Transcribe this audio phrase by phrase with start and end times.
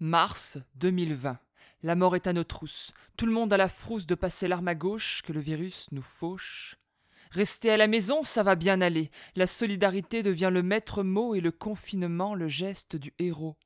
[0.00, 1.40] Mars 2020.
[1.82, 2.92] La mort est à nos trousses.
[3.16, 6.02] Tout le monde a la frousse de passer l'arme à gauche, que le virus nous
[6.02, 6.76] fauche.
[7.32, 9.10] Rester à la maison, ça va bien aller.
[9.34, 13.56] La solidarité devient le maître mot et le confinement le geste du héros.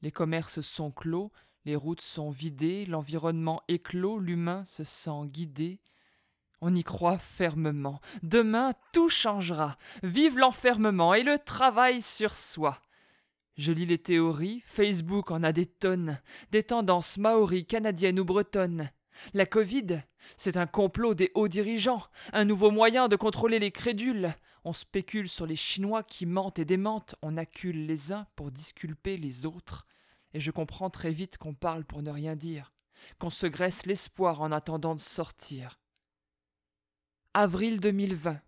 [0.00, 1.32] Les commerces sont clos,
[1.64, 5.80] les routes sont vidées, l'environnement éclos, l'humain se sent guidé.
[6.60, 8.00] On y croit fermement.
[8.22, 9.76] Demain, tout changera.
[10.04, 12.80] Vive l'enfermement et le travail sur soi.
[13.56, 18.90] Je lis les théories, Facebook en a des tonnes, des tendances maoris, canadiennes ou bretonnes.
[19.34, 20.02] La Covid,
[20.38, 24.32] c'est un complot des hauts dirigeants, un nouveau moyen de contrôler les crédules.
[24.64, 29.18] On spécule sur les Chinois qui mentent et démentent, on accule les uns pour disculper
[29.18, 29.86] les autres.
[30.32, 32.72] Et je comprends très vite qu'on parle pour ne rien dire,
[33.18, 35.78] qu'on se graisse l'espoir en attendant de sortir.
[37.34, 38.40] Avril 2020.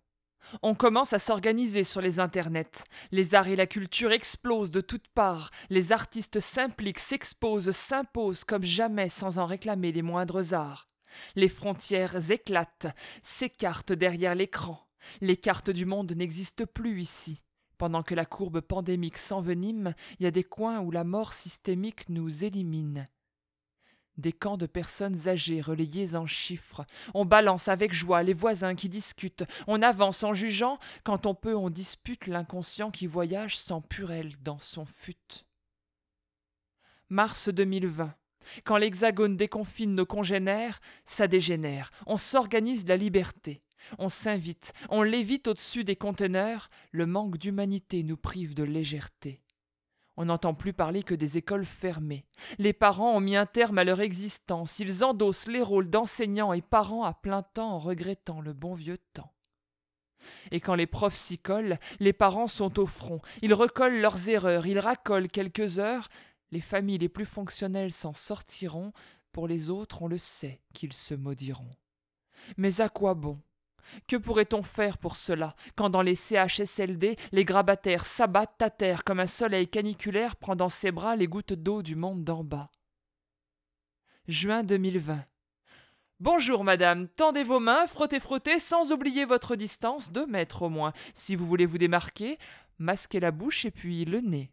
[0.62, 2.84] On commence à s'organiser sur les internets.
[3.12, 5.50] Les arts et la culture explosent de toutes parts.
[5.70, 10.88] Les artistes s'impliquent, s'exposent, s'imposent comme jamais sans en réclamer les moindres arts.
[11.36, 14.80] Les frontières éclatent, s'écartent derrière l'écran.
[15.20, 17.42] Les cartes du monde n'existent plus ici.
[17.78, 22.08] Pendant que la courbe pandémique s'envenime, il y a des coins où la mort systémique
[22.08, 23.06] nous élimine.
[24.16, 26.84] Des camps de personnes âgées relayées en chiffres.
[27.14, 29.44] On balance avec joie les voisins qui discutent.
[29.66, 30.78] On avance en jugeant.
[31.02, 35.44] Quand on peut, on dispute l'inconscient qui voyage sans purelle dans son fut.
[37.08, 38.14] Mars 2020.
[38.64, 41.90] Quand l'hexagone déconfine nos congénères, ça dégénère.
[42.06, 43.62] On s'organise la liberté.
[43.98, 46.70] On s'invite, on l'évite au-dessus des conteneurs.
[46.90, 49.43] Le manque d'humanité nous prive de légèreté.
[50.16, 52.24] On n'entend plus parler que des écoles fermées.
[52.58, 54.78] Les parents ont mis un terme à leur existence.
[54.78, 58.98] Ils endossent les rôles d'enseignants et parents à plein temps en regrettant le bon vieux
[59.12, 59.32] temps.
[60.52, 63.20] Et quand les profs s'y collent, les parents sont au front.
[63.42, 66.08] Ils recollent leurs erreurs, ils racolent quelques heures.
[66.50, 68.92] Les familles les plus fonctionnelles s'en sortiront.
[69.32, 71.70] Pour les autres, on le sait qu'ils se maudiront.
[72.56, 73.40] Mais à quoi bon
[74.06, 79.20] que pourrait-on faire pour cela, quand dans les CHSLD, les grabataires s'abattent à terre comme
[79.20, 82.70] un soleil caniculaire prend dans ses bras les gouttes d'eau du monde d'en bas?
[84.28, 85.24] Juin 2020.
[86.20, 90.92] Bonjour madame, tendez vos mains, frottez, frottez, sans oublier votre distance, deux mètres au moins.
[91.12, 92.38] Si vous voulez vous démarquer,
[92.78, 94.50] masquez la bouche et puis le nez.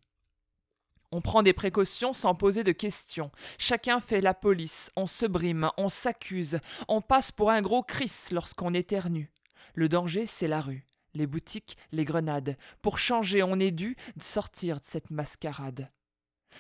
[1.11, 3.31] On prend des précautions sans poser de questions.
[3.57, 8.13] Chacun fait la police, on se brime, on s'accuse, on passe pour un gros Chris
[8.31, 9.29] lorsqu'on éternue.
[9.73, 12.57] Le danger, c'est la rue, les boutiques, les grenades.
[12.81, 15.91] Pour changer, on est dû sortir de cette mascarade.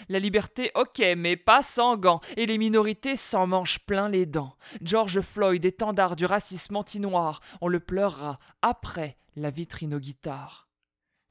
[0.09, 4.55] La liberté, ok, mais pas sans gants, et les minorités s'en mangent plein les dents.
[4.81, 10.70] George Floyd, étendard du racisme anti-noir, on le pleurera après la vitrine aux guitares.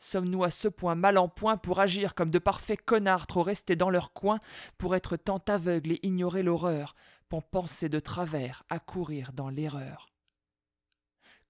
[0.02, 3.76] Sommes-nous à ce point mal en point pour agir comme de parfaits connards trop restés
[3.76, 4.40] dans leur coin,
[4.78, 6.94] pour être tant aveugles et ignorer l'horreur,
[7.28, 10.08] pour penser de travers, à courir dans l'erreur?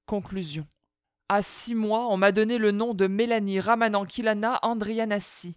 [0.04, 0.66] Conclusion.
[1.28, 5.56] À six mois, on m'a donné le nom de Mélanie Ramanankilana Andrianassi.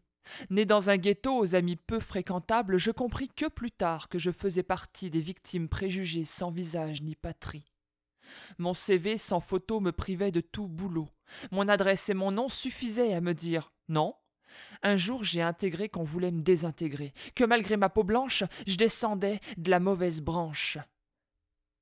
[0.52, 4.30] Née dans un ghetto aux amis peu fréquentables, je compris que plus tard que je
[4.30, 7.66] faisais partie des victimes préjugées sans visage ni patrie.
[8.58, 11.10] Mon CV sans photo me privait de tout boulot.
[11.52, 14.16] Mon adresse et mon nom suffisaient à me dire non.
[14.82, 19.40] Un jour, j'ai intégré qu'on voulait me désintégrer, que malgré ma peau blanche, je descendais
[19.58, 20.78] de la mauvaise branche.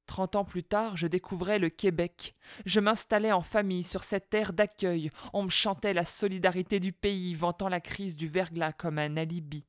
[0.06, 2.36] Trente ans plus tard, je découvrais le Québec.
[2.66, 5.10] Je m'installais en famille sur cette terre d'accueil.
[5.32, 9.66] On me chantait la solidarité du pays, vantant la crise du verglas comme un alibi.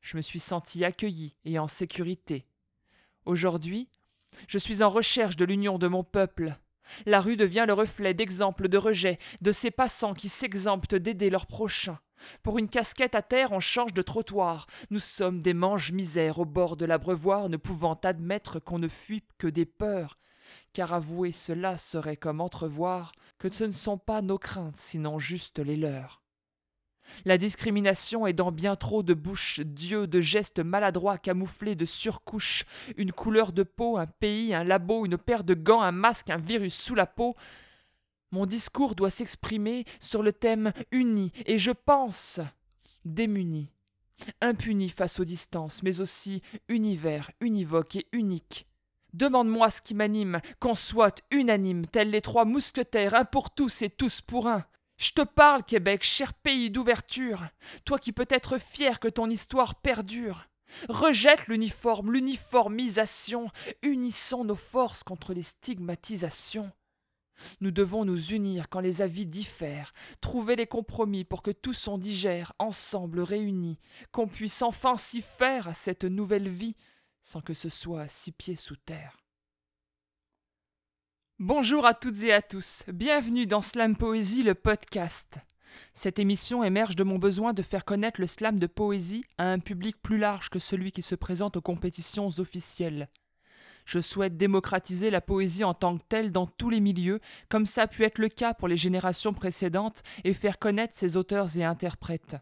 [0.00, 2.46] Je me suis senti accueilli et en sécurité.
[3.24, 3.88] Aujourd'hui,
[4.48, 6.54] je suis en recherche de l'union de mon peuple.
[7.04, 11.46] La rue devient le reflet d'exemples de rejet, de ces passants qui s'exemptent d'aider leurs
[11.46, 11.98] prochains.
[12.42, 14.66] Pour une casquette à terre, on change de trottoir.
[14.90, 19.46] Nous sommes des manges-misères au bord de l'abreuvoir, ne pouvant admettre qu'on ne fuit que
[19.46, 20.18] des peurs.
[20.72, 25.58] Car avouer cela serait comme entrevoir que ce ne sont pas nos craintes, sinon juste
[25.58, 26.25] les leurs.
[27.24, 32.64] La discrimination est dans bien trop de bouches, Dieu de gestes maladroits camouflés de surcouches,
[32.96, 36.36] une couleur de peau, un pays, un labo, une paire de gants, un masque, un
[36.36, 37.34] virus sous la peau.
[38.32, 42.40] Mon discours doit s'exprimer sur le thème uni, et je pense
[43.04, 43.70] démuni,
[44.40, 48.66] impuni face aux distances, mais aussi univers, univoque et unique.
[49.12, 53.88] Demande-moi ce qui m'anime, qu'on soit unanime, tels les trois mousquetaires, un pour tous et
[53.88, 54.64] tous pour un.
[54.96, 57.42] Je te parle, Québec, cher pays d'ouverture,
[57.84, 60.46] toi qui peux être fier que ton histoire perdure.
[60.88, 63.50] Rejette l'uniforme, l'uniformisation,
[63.82, 66.72] unissons nos forces contre les stigmatisations.
[67.60, 71.98] Nous devons nous unir quand les avis diffèrent, trouver les compromis pour que tous on
[71.98, 73.78] digère, ensemble réunis,
[74.10, 76.74] qu'on puisse enfin s'y faire à cette nouvelle vie,
[77.22, 79.18] sans que ce soit six pieds sous terre.
[81.38, 85.36] Bonjour à toutes et à tous, bienvenue dans Slam Poésie, le podcast.
[85.92, 89.58] Cette émission émerge de mon besoin de faire connaître le slam de poésie à un
[89.58, 93.06] public plus large que celui qui se présente aux compétitions officielles.
[93.84, 97.82] Je souhaite démocratiser la poésie en tant que telle dans tous les milieux, comme ça
[97.82, 101.64] a pu être le cas pour les générations précédentes, et faire connaître ses auteurs et
[101.64, 102.38] interprètes.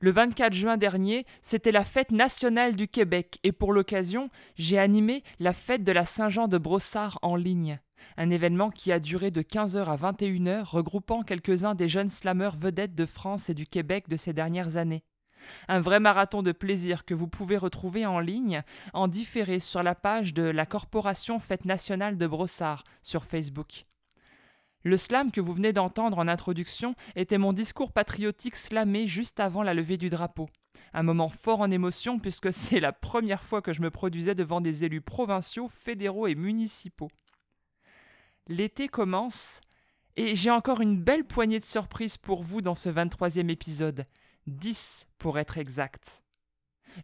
[0.00, 5.22] Le 24 juin dernier, c'était la fête nationale du Québec, et pour l'occasion, j'ai animé
[5.38, 7.78] la fête de la Saint-Jean de Brossard en ligne.
[8.16, 12.94] Un événement qui a duré de 15h à 21h, regroupant quelques-uns des jeunes slameurs vedettes
[12.94, 15.04] de France et du Québec de ces dernières années.
[15.68, 18.62] Un vrai marathon de plaisir que vous pouvez retrouver en ligne,
[18.92, 23.84] en différé sur la page de la Corporation Fête nationale de Brossard sur Facebook.
[24.84, 29.62] Le slam que vous venez d'entendre en introduction était mon discours patriotique slamé juste avant
[29.62, 30.48] la levée du drapeau.
[30.92, 34.60] Un moment fort en émotion puisque c'est la première fois que je me produisais devant
[34.60, 37.10] des élus provinciaux, fédéraux et municipaux.
[38.48, 39.60] L'été commence
[40.16, 44.04] et j'ai encore une belle poignée de surprises pour vous dans ce 23e épisode.
[44.48, 46.22] 10 pour être exact.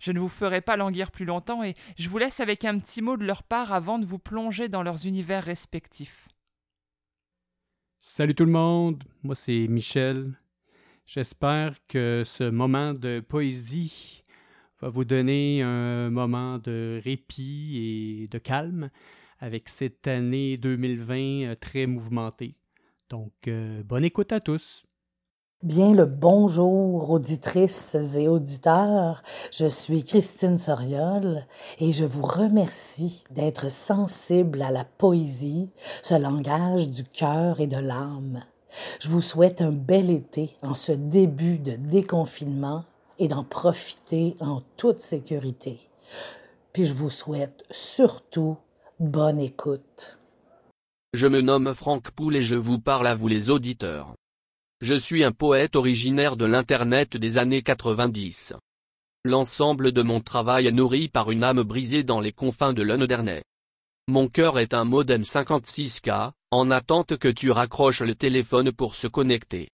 [0.01, 3.01] Je ne vous ferai pas languir plus longtemps et je vous laisse avec un petit
[3.01, 6.29] mot de leur part avant de vous plonger dans leurs univers respectifs.
[8.01, 10.39] Salut tout le monde, moi c'est Michel.
[11.07, 14.23] J'espère que ce moment de poésie
[14.81, 18.91] va vous donner un moment de répit et de calme
[19.39, 22.57] avec cette année 2020 euh, très mouvementée.
[23.11, 24.85] Donc, euh, bonne écoute à tous.
[25.65, 31.45] Bien le bonjour auditrices et auditeurs, je suis Christine Soriol
[31.81, 37.77] et je vous remercie d'être sensible à la poésie, ce langage du cœur et de
[37.77, 38.41] l'âme.
[39.01, 42.85] Je vous souhaite un bel été en ce début de déconfinement
[43.19, 45.81] et d'en profiter en toute sécurité.
[46.73, 48.59] Puis je vous souhaite surtout
[49.01, 50.19] bonne écoute.
[51.13, 54.15] Je me nomme Franck Poul et je vous parle à vous les auditeurs.
[54.81, 58.55] Je suis un poète originaire de l'Internet des années 90.
[59.25, 63.45] L'ensemble de mon travail est nourri par une âme brisée dans les confins de l'Undernet.
[64.09, 69.07] Mon cœur est un modem 56K, en attente que tu raccroches le téléphone pour se
[69.07, 69.69] connecter.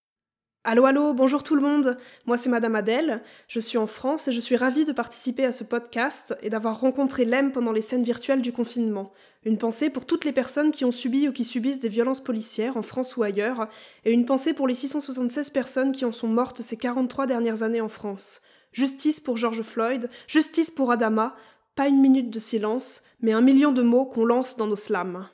[0.67, 1.99] Allô, allô, bonjour tout le monde.
[2.25, 3.23] Moi c'est Madame Adèle.
[3.49, 6.81] Je suis en France et je suis ravie de participer à ce podcast et d'avoir
[6.81, 9.13] rencontré Lem pendant les scènes virtuelles du confinement.
[9.45, 12.79] Une pensée pour toutes les personnes qui ont subi ou qui subissent des violences policières
[12.79, 13.69] en France ou ailleurs,
[14.07, 17.83] et une pensée pour les 676 personnes qui en sont mortes ces 43 dernières années
[17.83, 18.41] en France.
[18.73, 21.37] Justice pour George Floyd, justice pour Adama,
[21.75, 25.29] pas une minute de silence, mais un million de mots qu'on lance dans nos slams.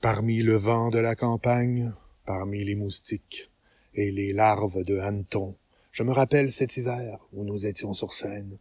[0.00, 1.92] Parmi le vent de la campagne,
[2.26, 3.47] parmi les moustiques
[3.98, 5.56] et les larves de hannetons,
[5.90, 8.56] je me rappelle cet hiver où nous étions sur scène,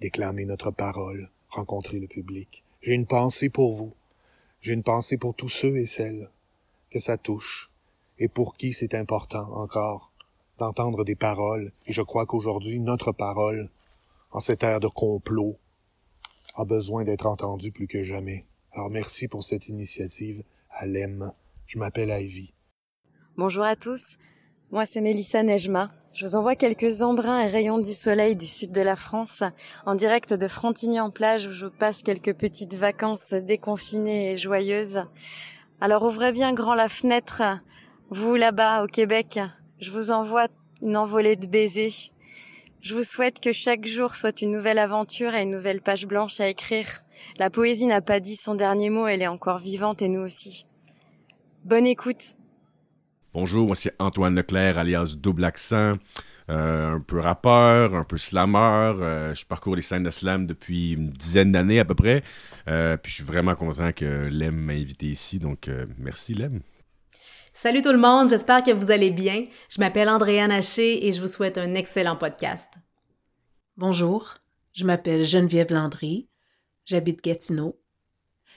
[0.00, 3.92] déclamer notre parole, rencontrer le public, j'ai une pensée pour vous.
[4.62, 6.30] J'ai une pensée pour tous ceux et celles
[6.90, 7.70] que ça touche
[8.18, 10.10] et pour qui c'est important encore
[10.56, 11.70] d'entendre des paroles.
[11.86, 13.68] Et je crois qu'aujourd'hui, notre parole,
[14.30, 15.58] en cette ère de complot,
[16.54, 18.46] a besoin d'être entendue plus que jamais.
[18.72, 20.42] Alors merci pour cette initiative.
[20.70, 21.32] À l'EM.
[21.66, 22.54] Je m'appelle Ivy.
[23.36, 24.16] Bonjour à tous.
[24.70, 25.90] Moi, c'est Mélissa Nejma.
[26.12, 29.42] Je vous envoie quelques embruns et rayons du soleil du sud de la France,
[29.86, 35.04] en direct de Frontignan-Plage, où je passe quelques petites vacances déconfinées et joyeuses.
[35.80, 37.42] Alors ouvrez bien grand la fenêtre.
[38.10, 39.40] Vous, là-bas, au Québec,
[39.80, 40.48] je vous envoie
[40.82, 42.12] une envolée de baisers.
[42.82, 46.40] Je vous souhaite que chaque jour soit une nouvelle aventure et une nouvelle page blanche
[46.40, 47.02] à écrire.
[47.38, 50.66] La poésie n'a pas dit son dernier mot, elle est encore vivante et nous aussi.
[51.64, 52.37] Bonne écoute.
[53.40, 55.94] Bonjour, moi c'est Antoine Leclerc, alias Double Accent.
[56.50, 58.94] Euh, un peu rappeur, un peu slammer.
[59.00, 62.24] Euh, je parcours les scènes de slam depuis une dizaine d'années à peu près.
[62.66, 65.38] Euh, puis je suis vraiment content que Lem m'a invité ici.
[65.38, 66.62] Donc merci Lem.
[67.52, 69.44] Salut tout le monde, j'espère que vous allez bien.
[69.70, 72.72] Je m'appelle Andréane Haché et je vous souhaite un excellent podcast.
[73.76, 74.34] Bonjour,
[74.72, 76.26] je m'appelle Geneviève Landry.
[76.86, 77.78] J'habite Gatineau.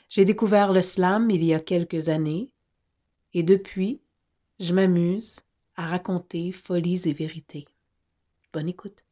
[0.09, 2.51] J'ai découvert le slam il y a quelques années
[3.35, 4.01] et depuis,
[4.61, 5.39] je m'amuse
[5.75, 7.65] à raconter folies et vérités.
[8.53, 9.03] Bonne écoute.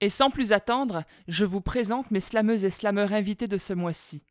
[0.00, 4.22] Et sans plus attendre, je vous présente mes slameuses et slameurs invités de ce mois-ci.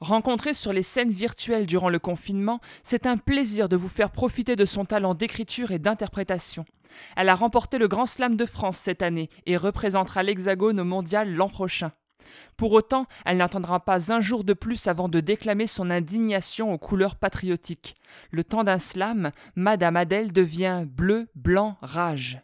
[0.00, 4.56] Rencontrée sur les scènes virtuelles durant le confinement, c'est un plaisir de vous faire profiter
[4.56, 6.64] de son talent d'écriture et d'interprétation.
[7.16, 11.32] Elle a remporté le Grand Slam de France cette année et représentera l'Hexagone au mondial
[11.32, 11.92] l'an prochain.
[12.56, 16.78] Pour autant, elle n'attendra pas un jour de plus avant de déclamer son indignation aux
[16.78, 17.96] couleurs patriotiques.
[18.30, 22.40] Le temps d'un slam, Madame Adèle devient bleu, blanc, rage.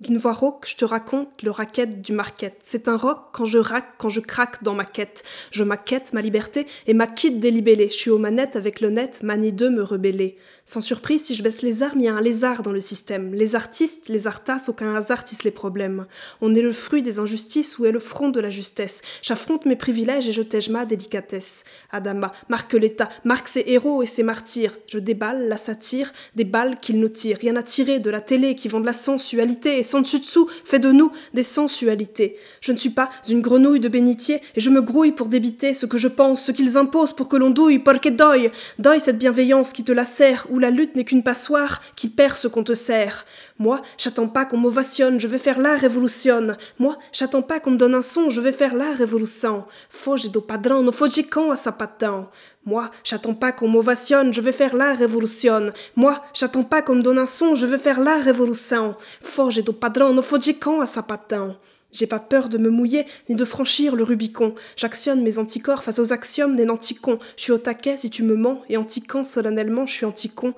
[0.00, 2.60] D'une voix rauque, je te raconte le racket du market.
[2.62, 5.24] C'est un rock quand je raque, quand je craque dans ma quête.
[5.50, 9.24] Je maquette ma liberté et ma quitte des Je suis aux manettes avec le net,
[9.24, 10.38] manie de me rebeller.
[10.68, 13.32] Sans surprise, si je baisse les armes, il y a un lézard dans le système.
[13.32, 16.04] Les artistes, les artas, aucun hasard tisse les problèmes.
[16.42, 19.00] On est le fruit des injustices ou est le front de la justesse.
[19.22, 21.64] J'affronte mes privilèges et je tège ma délicatesse.
[21.90, 24.76] Adama marque l'État, marque ses héros et ses martyrs.
[24.88, 27.38] Je déballe la satire, des balles qu'ils nous tirent.
[27.40, 30.92] Rien à tirer de la télé qui vend de la sensualité et Sanchutsu fait de
[30.92, 32.36] nous des sensualités.
[32.60, 35.86] Je ne suis pas une grenouille de bénitier et je me grouille pour débiter ce
[35.86, 39.72] que je pense, ce qu'ils imposent pour que l'on douille, porque doy, doy cette bienveillance
[39.72, 43.24] qui te lacère la lutte n'est qu'une passoire qui perd ce qu'on te sert.
[43.58, 46.56] Moi, j'attends pas qu'on m'ovationne, je vais faire la révolution.
[46.78, 49.64] Moi, j'attends pas qu'on me donne un son, je vais faire la révolution.
[49.90, 52.28] Foge do padrão, foge quand à sapatão.
[52.64, 55.66] Moi, j'attends pas qu'on m'ovationne, je vais faire la révolution.
[55.96, 58.94] Moi, j'attends pas qu'on me donne un son, je vais faire la révolution.
[59.20, 61.56] Foge do padrão, foge quand à sapatão.
[61.90, 64.54] J'ai pas peur de me mouiller ni de franchir le Rubicon.
[64.76, 67.18] J'actionne mes anticorps face aux axiomes des nanticons.
[67.36, 70.54] Je suis au taquet si tu me mens, et antiquant solennellement, je suis anticon.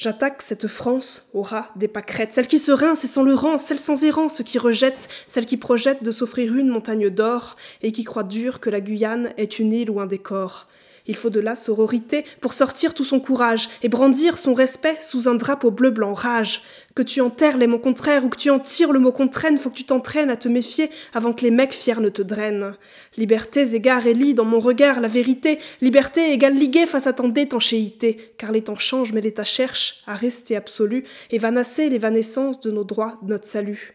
[0.00, 3.58] J'attaque cette France au rat des pâquerettes, celle qui se rince et sans le rang,
[3.58, 8.02] celle sans errance qui rejette, celle qui projette de s'offrir une montagne d'or, et qui
[8.02, 10.68] croit dur que la Guyane est une île ou un décor.
[11.06, 15.28] Il faut de la sororité pour sortir tout son courage et brandir son respect sous
[15.28, 16.62] un drapeau bleu-blanc rage.
[16.94, 19.70] Que tu enterres les mots contraires ou que tu en tires le mot contraine, faut
[19.70, 22.74] que tu t'entraînes à te méfier avant que les mecs fiers ne te drainent.
[23.16, 25.58] Liberté égare et lit dans mon regard la vérité.
[25.80, 28.34] Liberté égale liguer face à tant d'étanchéité.
[28.38, 32.70] Car les temps changent, mais l'État cherche à rester absolu et va nasser l'évanescence de
[32.70, 33.94] nos droits, de notre salut.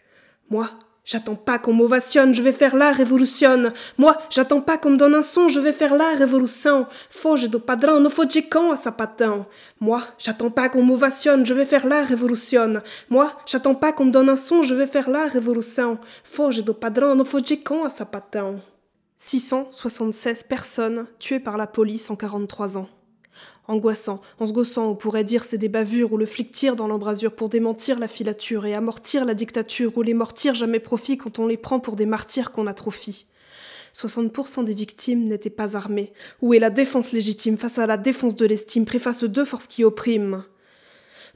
[0.49, 0.69] Moi,
[1.05, 3.71] J'attends pas qu'on m'ovationne, je vais faire la révolution.
[3.99, 6.87] Moi, j'attends pas qu'on me donne un son, je vais faire la révolution.
[7.11, 8.09] Foge do padrão, no
[8.71, 9.45] à sapatão.
[9.79, 12.81] Moi, j'attends pas qu'on m'ovationne, je vais faire la révolution.
[13.11, 15.99] Moi, j'attends pas qu'on me donne un son, je vais faire la révolution.
[16.23, 17.23] Foge do padrão, no
[17.63, 18.61] quand à sapatão.
[19.17, 22.89] 676 personnes tuées par la police en 43 ans
[23.67, 26.87] angoissant, en se gossant, on pourrait dire c'est des bavures où le flic tire dans
[26.87, 31.17] l'embrasure pour démentir la filature et amortir la dictature, où les morts tirent jamais profit
[31.17, 33.25] quand on les prend pour des martyrs qu'on atrophie.
[33.93, 36.11] 60% des victimes n'étaient pas armées.
[36.41, 39.83] Où est la défense légitime face à la défense de l'estime, préface deux forces qui
[39.83, 40.43] oppriment?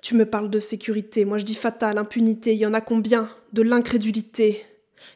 [0.01, 3.29] Tu me parles de sécurité, moi je dis fatale, impunité, il y en a combien?
[3.53, 4.65] De l'incrédulité.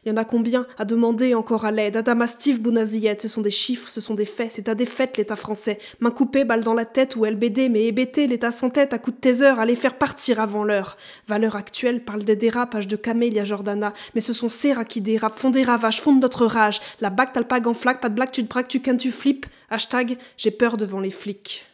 [0.04, 1.96] Il y en a combien à demander encore à l'aide?
[1.96, 5.36] Adama Steve Bounaziyet, ce sont des chiffres, ce sont des faits, c'est à défaite l'État
[5.36, 5.78] français.
[6.00, 9.10] Main coupée, balle dans la tête ou LBD, mais hébété, l'État sans tête à coup
[9.10, 10.96] de taser, à les faire partir avant l'heure.
[11.26, 15.50] Valeur actuelle parle des dérapages de Camélia Jordana, mais ce sont ces qui dérapent, font
[15.50, 16.80] des ravages, font notre rage.
[17.00, 18.96] La bague t'as le pas en flaque, pas de blague, tu te braques, tu cannes,
[18.96, 19.46] tu flippes.
[19.70, 21.66] Hashtag, j'ai peur devant les flics.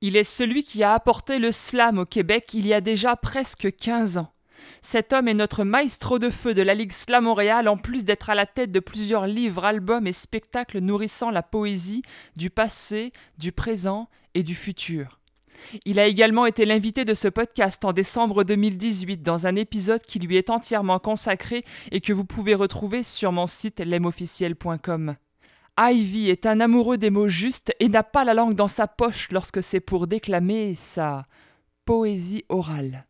[0.00, 3.74] Il est celui qui a apporté le slam au Québec il y a déjà presque
[3.74, 4.32] 15 ans.
[4.80, 8.30] Cet homme est notre maestro de feu de la Ligue Slam Montréal, en plus d'être
[8.30, 12.02] à la tête de plusieurs livres, albums et spectacles nourrissant la poésie
[12.36, 15.20] du passé, du présent et du futur.
[15.84, 20.18] Il a également été l'invité de ce podcast en décembre 2018 dans un épisode qui
[20.18, 25.14] lui est entièrement consacré et que vous pouvez retrouver sur mon site lemofficiel.com.
[25.78, 29.28] Ivy est un amoureux des mots justes et n'a pas la langue dans sa poche
[29.30, 31.24] lorsque c'est pour déclamer sa
[31.84, 33.06] poésie orale.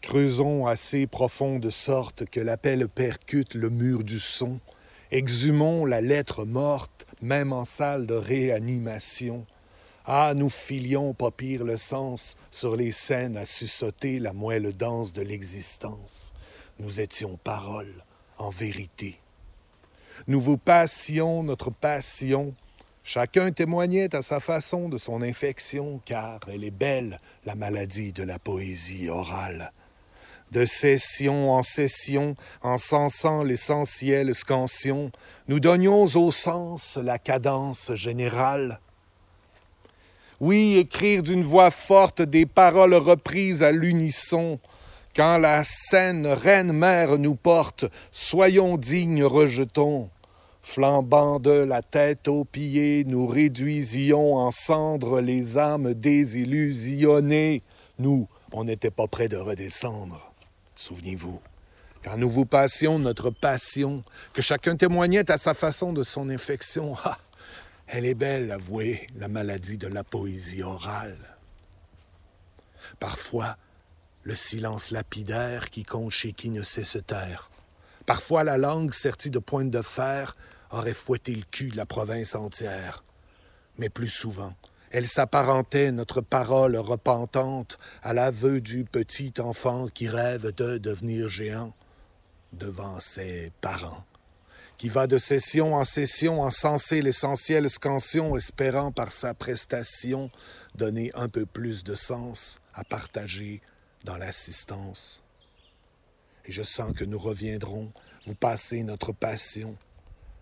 [0.00, 4.60] Creusons assez profond de sorte que l'appel percute le mur du son.
[5.10, 9.44] Exhumons la lettre morte, même en salle de réanimation.
[10.06, 15.12] Ah, nous filions pas pire le sens sur les scènes à sussauter la moelle danse
[15.12, 16.32] de l'existence.
[16.78, 18.04] Nous étions parole,
[18.38, 19.18] en vérité.
[20.26, 22.54] Nous vous passions notre passion.
[23.02, 28.22] Chacun témoignait à sa façon de son infection, car elle est belle, la maladie de
[28.22, 29.72] la poésie orale
[30.52, 35.10] de session en session, encensant l'essentiel scansion,
[35.48, 38.80] nous donnions au sens la cadence générale.
[40.40, 44.60] Oui, écrire d'une voix forte des paroles reprises à l'unisson,
[45.16, 50.10] quand la saine reine mère nous porte, soyons dignes, rejetons.
[50.62, 57.62] Flambant de la tête aux pieds, nous réduisions en cendres les âmes désillusionnées.
[57.98, 60.27] Nous, on n'était pas près de redescendre.
[60.78, 61.40] Souvenez-vous,
[62.04, 66.96] quand nous vous passions notre passion, que chacun témoignait à sa façon de son infection,
[67.02, 67.18] ah,
[67.88, 71.18] elle est belle, avouez, la maladie de la poésie orale.
[73.00, 73.56] Parfois,
[74.22, 77.50] le silence lapidaire qui compte chez qui ne sait se taire.
[78.06, 80.36] Parfois, la langue, sertie de pointe de fer,
[80.70, 83.02] aurait fouetté le cul de la province entière.
[83.78, 84.54] Mais plus souvent,
[84.90, 91.74] elle s'apparentait, notre parole repentante, à l'aveu du petit enfant qui rêve de devenir géant
[92.52, 94.04] devant ses parents,
[94.78, 100.30] qui va de session en session encenser l'essentiel scansion, espérant par sa prestation
[100.74, 103.60] donner un peu plus de sens à partager
[104.04, 105.22] dans l'assistance.
[106.46, 107.92] Et je sens que nous reviendrons
[108.26, 109.76] vous passer notre passion,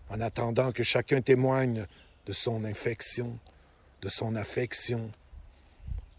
[0.09, 1.85] en attendant que chacun témoigne
[2.25, 3.37] de son infection,
[4.01, 5.11] de son affection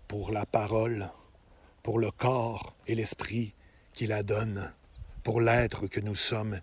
[0.09, 1.11] pour la parole,
[1.83, 3.53] pour le corps et l'esprit
[3.93, 4.73] qui la donne,
[5.23, 6.61] pour l'être que nous sommes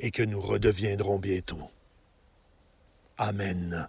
[0.00, 1.70] et que nous redeviendrons bientôt.
[3.18, 3.88] Amen.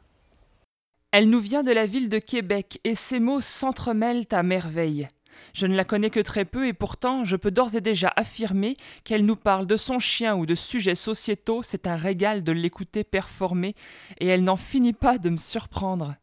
[1.11, 5.09] Elle nous vient de la ville de Québec et ces mots s'entremêlent à merveille.
[5.53, 8.75] Je ne la connais que très peu et pourtant je peux d'ores et déjà affirmer
[9.03, 13.03] qu'elle nous parle de son chien ou de sujets sociétaux, c'est un régal de l'écouter
[13.03, 13.75] performer
[14.19, 16.15] et elle n'en finit pas de me surprendre.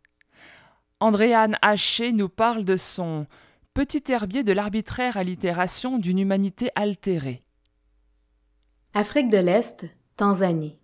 [1.05, 3.27] Andréane Haché nous parle de son
[3.75, 7.43] petit herbier de l'arbitraire allitération d'une humanité altérée.
[8.95, 9.85] Afrique de l'Est,
[10.17, 10.79] Tanzanie.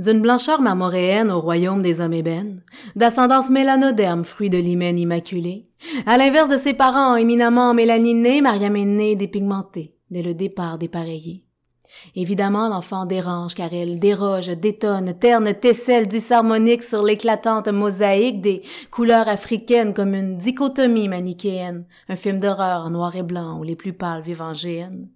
[0.00, 2.64] D'une blancheur marmoréenne au royaume des hommes ébènes,
[2.96, 5.62] d'ascendance mélanoderme, fruit de l'hymen immaculé,
[6.06, 11.44] à l'inverse de ses parents éminemment mélaninés, Mariam est née dépigmentée dès le départ dépareillé.
[12.14, 19.28] Évidemment, l'enfant dérange car elle déroge, détonne, terne, tesselle disharmonique sur l'éclatante mosaïque des couleurs
[19.28, 23.92] africaines comme une dichotomie manichéenne, un film d'horreur en noir et blanc où les plus
[23.92, 25.08] pâles vivent en géhenne.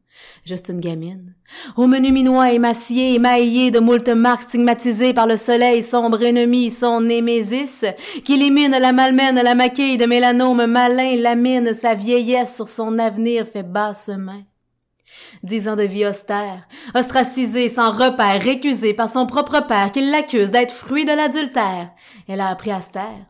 [0.45, 1.35] Juste une gamine.
[1.76, 7.00] Au menu minois émacié, émaillé de moult marques stigmatisées par le soleil, sombre ennemi, son
[7.00, 7.85] némésis,
[8.25, 13.47] qui élimine la malmène, la maquille de mélanome malin, lamine sa vieillesse sur son avenir
[13.47, 14.43] fait basse main.
[15.42, 20.50] Dix ans de vie austère, ostracisée, sans repère, récusée par son propre père, qui l'accuse
[20.50, 21.90] d'être fruit de l'adultère.
[22.28, 23.26] Elle a appris à se taire.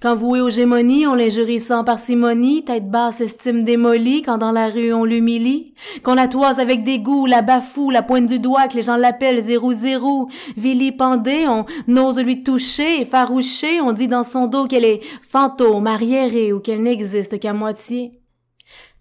[0.00, 4.68] Quand voué aux gémonies, on l'injurie sans parcimonie, tête basse, estime démolie, quand dans la
[4.68, 8.76] rue on l'humilie, qu'on la toise avec dégoût, la bafoue, la pointe du doigt, que
[8.76, 14.46] les gens l'appellent zéro zéro, vilipendée, on n'ose lui toucher, effaroucher, on dit dans son
[14.46, 18.12] dos qu'elle est fantôme, arriérée ou qu'elle n'existe qu'à moitié.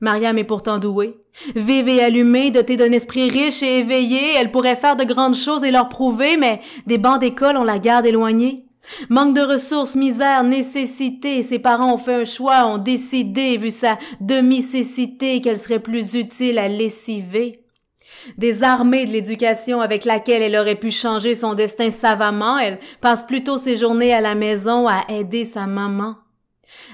[0.01, 1.24] Mariam est pourtant douée.
[1.55, 5.63] Vive et allumée, dotée d'un esprit riche et éveillé, elle pourrait faire de grandes choses
[5.63, 8.65] et leur prouver, mais des bancs d'école, on la garde éloignée.
[9.09, 13.97] Manque de ressources, misère, nécessité, ses parents ont fait un choix, ont décidé, vu sa
[14.21, 17.65] demi-cécité, qu'elle serait plus utile à lessiver.
[18.37, 23.23] Des armées de l'éducation avec laquelle elle aurait pu changer son destin savamment, elle passe
[23.23, 26.15] plutôt ses journées à la maison à aider sa maman.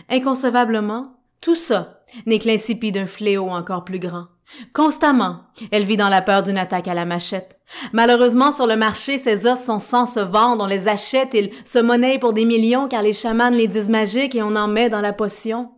[0.10, 4.28] Inconcevablement, tout ça n'est que l'incipit d'un fléau encore plus grand.
[4.74, 5.38] Constamment,
[5.72, 7.60] elle vit dans la peur d'une attaque à la machette.
[7.94, 11.80] Malheureusement, sur le marché, ces os sont sans se vendre, on les achète, ils se
[11.80, 15.02] monnaient pour des millions car les chamans les disent magiques et on en met dans
[15.02, 15.72] la potion.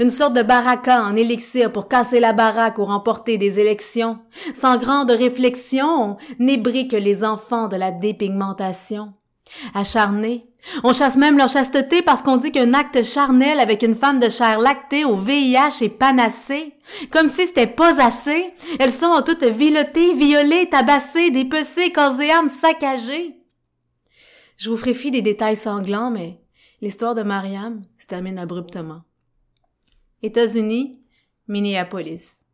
[0.00, 4.18] Une sorte de baraka en élixir pour casser la baraque ou remporter des élections.
[4.54, 9.12] Sans grande réflexion, on nébrique les enfants de la dépigmentation.
[9.74, 10.46] Acharnés,
[10.82, 14.28] on chasse même leur chasteté parce qu'on dit qu'un acte charnel avec une femme de
[14.28, 16.74] chair lactée au VIH est panacé.
[17.10, 18.52] Comme si c'était pas assez.
[18.78, 23.36] Elles sont toutes vilotées, violées, tabassées, dépecées, corps et âme saccagées.
[24.56, 26.40] Je vous ferai fi des détails sanglants, mais
[26.80, 29.02] l'histoire de Mariam se termine abruptement.
[30.22, 31.02] États-Unis,
[31.48, 32.44] Minneapolis.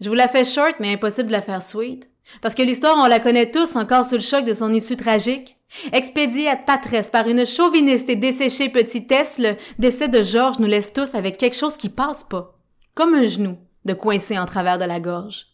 [0.00, 2.08] Je vous la fais short, mais impossible de la faire sweet.
[2.40, 5.58] Parce que l'histoire, on la connaît tous encore sous le choc de son issue tragique.
[5.92, 10.92] Expédié à patresse par une chauviniste et desséchée petitesse, le décès de Georges nous laisse
[10.92, 12.58] tous avec quelque chose qui passe pas.
[12.94, 15.46] Comme un genou, de coincer en travers de la gorge.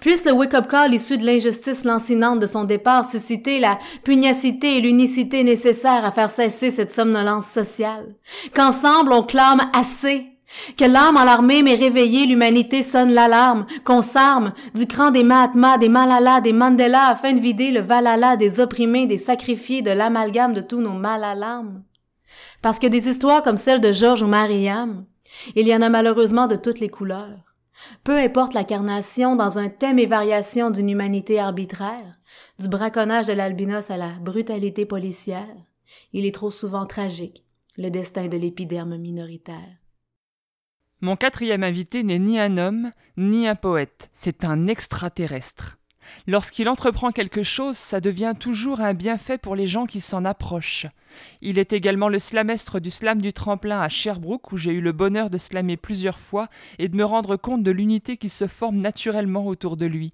[0.00, 4.80] Puisse le wake-up call issu de l'injustice lancinante de son départ susciter la pugnacité et
[4.80, 8.14] l'unicité nécessaires à faire cesser cette somnolence sociale.
[8.54, 10.31] Qu'ensemble on clame assez
[10.76, 15.88] que l'âme alarmée m'ait réveillé, l'humanité sonne l'alarme, qu'on s'arme du cran des Mahatmas, des
[15.88, 20.60] Malala, des Mandela afin de vider le Valhalla des opprimés, des sacrifiés, de l'amalgame de
[20.60, 21.84] tous nos mal à l'âme.
[22.60, 25.04] Parce que des histoires comme celle de Georges ou Mariam,
[25.56, 27.38] il y en a malheureusement de toutes les couleurs.
[28.04, 32.18] Peu importe la carnation dans un thème et variation d'une humanité arbitraire,
[32.58, 35.56] du braconnage de l'albinos à la brutalité policière,
[36.12, 37.44] il est trop souvent tragique,
[37.76, 39.81] le destin de l'épiderme minoritaire.
[41.04, 45.78] Mon quatrième invité n'est ni un homme, ni un poète, c'est un extraterrestre.
[46.28, 50.86] Lorsqu'il entreprend quelque chose, ça devient toujours un bienfait pour les gens qui s'en approchent.
[51.40, 54.92] Il est également le slamestre du slam du tremplin à Sherbrooke, où j'ai eu le
[54.92, 56.46] bonheur de slammer plusieurs fois
[56.78, 60.12] et de me rendre compte de l'unité qui se forme naturellement autour de lui.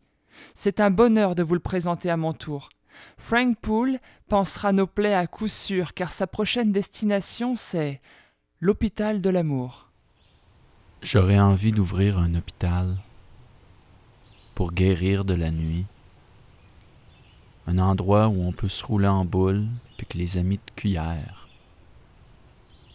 [0.54, 2.70] C'est un bonheur de vous le présenter à mon tour.
[3.18, 3.98] Frank Poole
[4.30, 7.98] pensera nos plaies à coup sûr, car sa prochaine destination, c'est
[8.62, 9.87] l'hôpital de l'amour.
[11.00, 12.96] J'aurais envie d'ouvrir un hôpital
[14.56, 15.86] pour guérir de la nuit.
[17.68, 21.48] Un endroit où on peut se rouler en boule, puis que les amis de cuillère.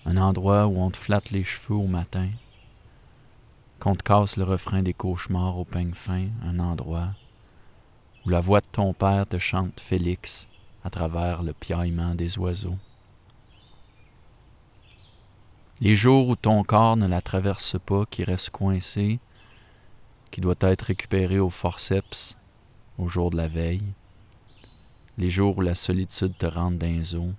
[0.06, 2.28] Un endroit où on te flatte les cheveux au matin,
[3.80, 7.14] qu'on te casse le refrain des cauchemars au peigne fin, un endroit
[8.26, 10.50] où la voix de ton père te chante Félix
[10.84, 12.78] à travers le piaillement des oiseaux.
[15.84, 19.20] Les jours où ton corps ne la traverse pas, qui reste coincé,
[20.32, 22.38] qui doit être récupéré au forceps
[22.98, 23.84] au jour de la veille,
[25.18, 27.34] les jours où la solitude te rentre dans les os,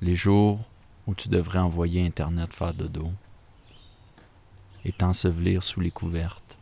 [0.00, 0.58] les jours
[1.06, 3.12] où tu devrais envoyer Internet faire de dos
[4.86, 6.56] et t'ensevelir sous les couvertes.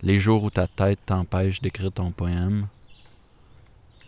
[0.00, 2.68] Les jours où ta tête t'empêche d'écrire ton poème,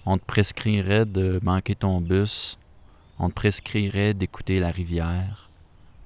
[0.06, 2.56] on te prescrirait de manquer ton bus,
[3.18, 5.50] on te prescrirait d'écouter la rivière,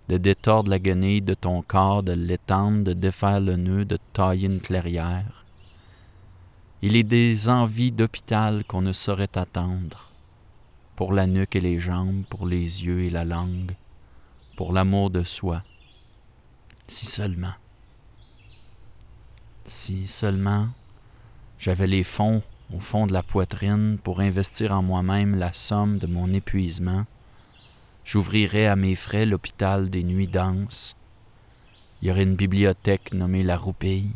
[0.09, 4.47] de détordre la guenille de ton corps, de l'étendre, de défaire le nœud, de tailler
[4.47, 5.45] une clairière.
[6.81, 10.11] Il est des envies d'hôpital qu'on ne saurait attendre,
[10.97, 13.75] pour la nuque et les jambes, pour les yeux et la langue,
[14.57, 15.63] pour l'amour de soi.
[16.89, 17.55] Si seulement,
[19.65, 20.69] si seulement
[21.59, 22.43] j'avais les fonds
[22.75, 27.05] au fond de la poitrine pour investir en moi-même la somme de mon épuisement,
[28.05, 30.97] j'ouvrirais à mes frais l'hôpital des nuits denses.
[32.01, 34.11] Il y aurait une bibliothèque nommée La Roupille,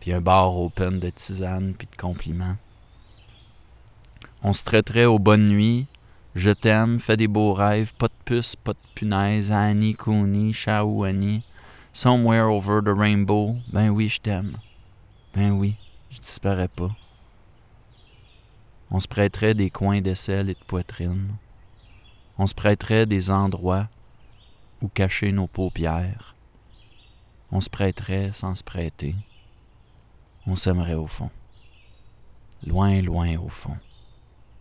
[0.00, 2.56] puis un bar open de tisanes puis de compliments.
[4.42, 5.86] On se traiterait aux bonnes nuits,
[6.34, 11.42] je t'aime, fais des beaux rêves, pas de puce, pas de punaise, Annie, Cooney, Annie,
[11.92, 14.58] somewhere over the rainbow, ben oui, je t'aime.
[15.34, 15.76] Ben oui,
[16.10, 16.90] je disparais pas.
[18.90, 21.36] On se prêterait des coins d'aisselle et de poitrine.
[22.38, 23.88] On se prêterait des endroits
[24.80, 26.34] où cacher nos paupières.
[27.50, 29.14] On se prêterait sans se prêter.
[30.46, 31.30] On s'aimerait au fond.
[32.66, 33.76] Loin, loin au fond.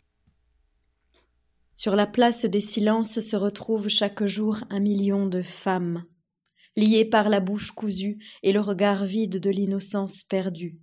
[1.81, 6.05] Sur la place des silences se retrouvent chaque jour un million de femmes,
[6.75, 10.79] liées par la bouche cousue et le regard vide de l'innocence perdue.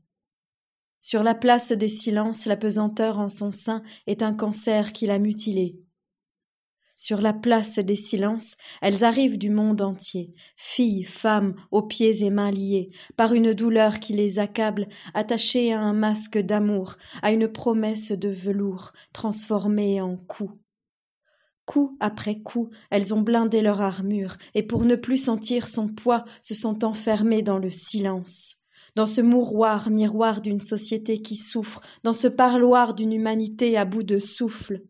[0.99, 5.21] Sur la place des silences, la pesanteur en son sein est un cancer qui l'a
[5.21, 5.79] mutilée.
[6.97, 12.31] Sur la place des silences, elles arrivent du monde entier, filles, femmes, aux pieds et
[12.31, 17.47] mains liés, par une douleur qui les accable, attachées à un masque d'amour, à une
[17.47, 20.59] promesse de velours, transformée en coup.
[21.69, 26.25] Coup après coup, elles ont blindé leur armure, et pour ne plus sentir son poids,
[26.41, 28.57] se sont enfermées dans le silence
[28.97, 34.03] dans ce mouroir miroir d'une société qui souffre, dans ce parloir d'une humanité à bout
[34.03, 34.83] de souffle.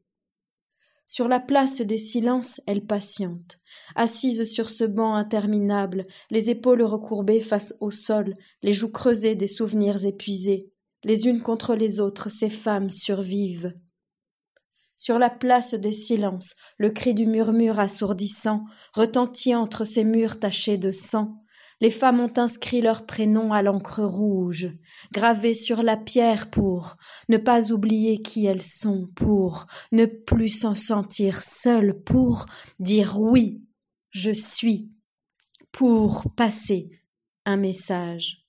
[1.07, 3.59] Sur la place des silences, elle patiente.
[3.97, 9.49] Assise sur ce banc interminable, les épaules recourbées face au sol, les joues creusées des
[9.49, 10.73] souvenirs épuisés.
[11.05, 13.75] Les unes contre les autres, ces femmes survivent.
[14.99, 20.77] Sur la place des silences, le cri du murmure assourdissant retentit entre ces murs tachés
[20.77, 21.43] de sang
[21.81, 24.69] les femmes ont inscrit leur prénom à l'encre rouge,
[25.13, 26.97] gravé sur la pierre pour
[27.29, 32.47] ne pas oublier qui elles sont, pour ne plus s'en sentir seules, pour
[32.81, 33.63] dire oui,
[34.11, 34.91] je suis,
[35.71, 36.91] pour passer
[37.45, 38.48] un message.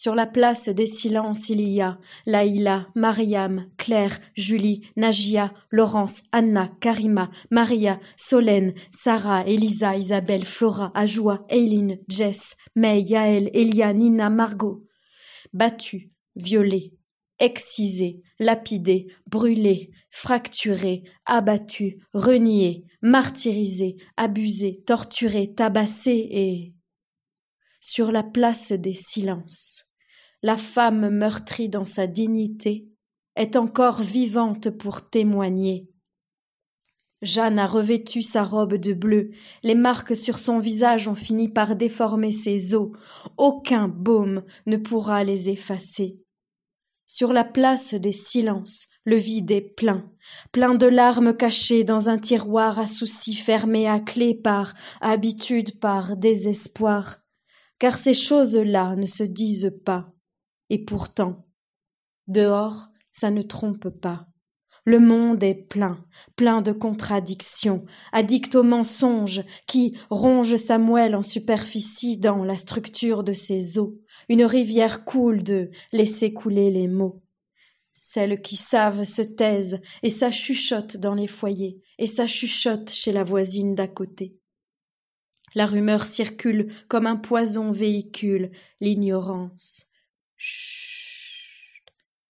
[0.00, 6.70] Sur la place des silences, il y a Laïla, Mariam, Claire, Julie, Nagia, Laurence, Anna,
[6.80, 14.86] Karima, Maria, Solène, Sarah, Elisa, Isabelle, Flora, Ajoua, Eileen, Jess, May, Yael, Elia, Nina, Margot.
[15.52, 16.94] Battus, violés,
[17.40, 26.74] excisés, lapidés, brûlés, fracturés, abattus, reniés, martyrisés, abusés, torturés, tabassés et
[27.80, 29.87] sur la place des silences
[30.42, 32.88] la femme meurtrie dans sa dignité
[33.34, 35.90] est encore vivante pour témoigner.
[37.22, 39.30] Jeanne a revêtu sa robe de bleu.
[39.64, 42.90] Les marques sur son visage ont fini par déformer ses os.
[43.36, 46.20] Aucun baume ne pourra les effacer.
[47.06, 50.12] Sur la place des silences, le vide est plein,
[50.52, 56.16] plein de larmes cachées dans un tiroir à soucis fermé à clé par habitude, par
[56.16, 57.16] désespoir.
[57.80, 60.12] Car ces choses-là ne se disent pas.
[60.70, 61.46] Et pourtant,
[62.26, 64.28] dehors, ça ne trompe pas.
[64.84, 66.02] Le monde est plein,
[66.34, 73.22] plein de contradictions, addict au mensonge, qui ronge sa moelle en superficie dans la structure
[73.22, 73.90] de ses os.
[74.30, 77.22] Une rivière coule de laisser couler les mots.
[77.92, 83.12] Celles qui savent se taisent, et ça chuchote dans les foyers, et ça chuchote chez
[83.12, 84.38] la voisine d'à côté.
[85.54, 88.50] La rumeur circule comme un poison véhicule
[88.80, 89.87] l'ignorance.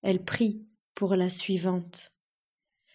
[0.02, 0.62] Elle prie
[0.94, 2.12] pour la suivante.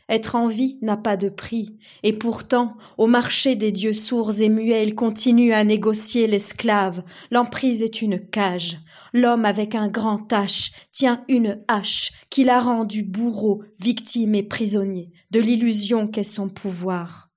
[0.09, 4.49] Être en vie n'a pas de prix, et pourtant, au marché des dieux sourds et
[4.49, 7.03] muets, il continue à négocier l'esclave.
[7.31, 8.79] L'emprise est une cage.
[9.13, 14.43] L'homme avec un grand H tient une hache qui la rend du bourreau, victime et
[14.43, 17.32] prisonnier, de l'illusion qu'est son pouvoir.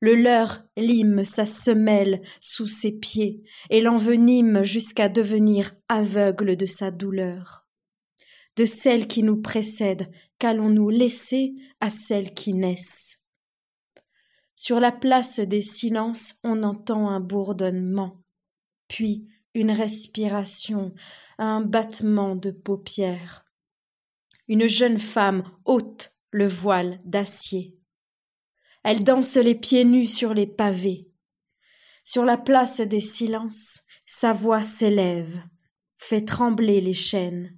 [0.00, 6.90] Le leur lime sa semelle sous ses pieds et l'envenime jusqu'à devenir aveugle de sa
[6.90, 7.68] douleur.
[8.56, 13.18] De celle qui nous précède, qu'allons-nous laisser à celles qui naissent
[14.56, 18.24] Sur la place des silences, on entend un bourdonnement,
[18.88, 20.94] puis une respiration,
[21.38, 23.44] un battement de paupières.
[24.48, 27.79] Une jeune femme ôte le voile d'acier.
[28.82, 31.10] Elle danse les pieds nus sur les pavés.
[32.04, 35.40] Sur la place des silences, sa voix s'élève,
[35.98, 37.56] fait trembler les chaînes.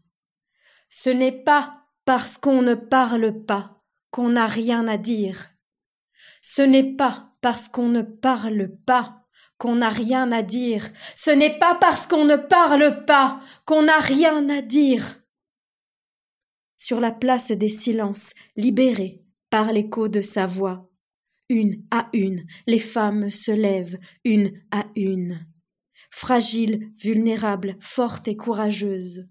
[0.89, 5.49] Ce n'est pas parce qu'on ne parle pas qu'on n'a rien à dire.
[6.43, 9.23] Ce n'est pas parce qu'on ne parle pas
[9.57, 10.91] qu'on n'a rien à dire.
[11.15, 15.21] Ce n'est pas parce qu'on ne parle pas qu'on n'a rien à dire.
[16.77, 20.92] Sur la place des silences, libérés par l'écho de sa voix,
[21.53, 25.47] une à une, les femmes se lèvent, une à une,
[26.11, 29.29] fragiles, vulnérables, fortes et courageuses.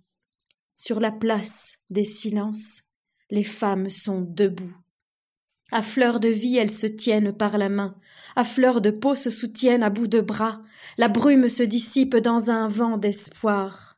[0.75, 2.83] Sur la place des silences,
[3.31, 4.75] les femmes sont debout.
[5.71, 7.95] À fleur de vie, elles se tiennent par la main.
[8.35, 10.61] À fleur de peau se soutiennent à bout de bras.
[10.99, 13.90] La brume se dissipe dans un vent d'espoir.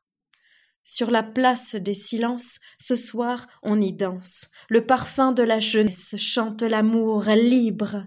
[0.85, 4.49] Sur la place des silences, ce soir, on y danse.
[4.67, 8.03] Le parfum de la jeunesse chante l'amour libre.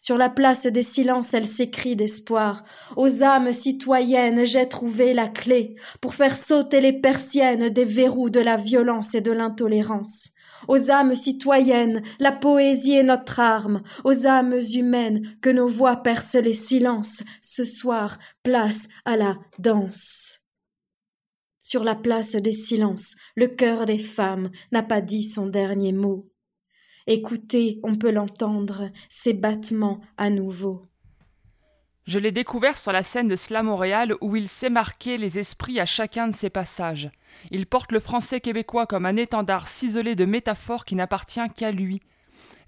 [0.00, 2.62] Sur la place des silences, elle s'écrie d'espoir.
[2.94, 8.38] Aux âmes citoyennes, j'ai trouvé la clé pour faire sauter les persiennes des verrous de
[8.38, 10.30] la violence et de l'intolérance.
[10.68, 13.82] Aux âmes citoyennes, la poésie est notre arme.
[14.04, 17.24] Aux âmes humaines, que nos voix percent les silences.
[17.42, 20.35] Ce soir, place à la danse.
[21.66, 26.30] Sur la place des silences, le cœur des femmes n'a pas dit son dernier mot.
[27.08, 30.82] Écoutez, on peut l'entendre, ses battements à nouveau.
[32.04, 35.80] Je l'ai découvert sur la scène de Slam Montréal où il sait marquer les esprits
[35.80, 37.10] à chacun de ses passages.
[37.50, 42.00] Il porte le français québécois comme un étendard ciselé de métaphores qui n'appartient qu'à lui.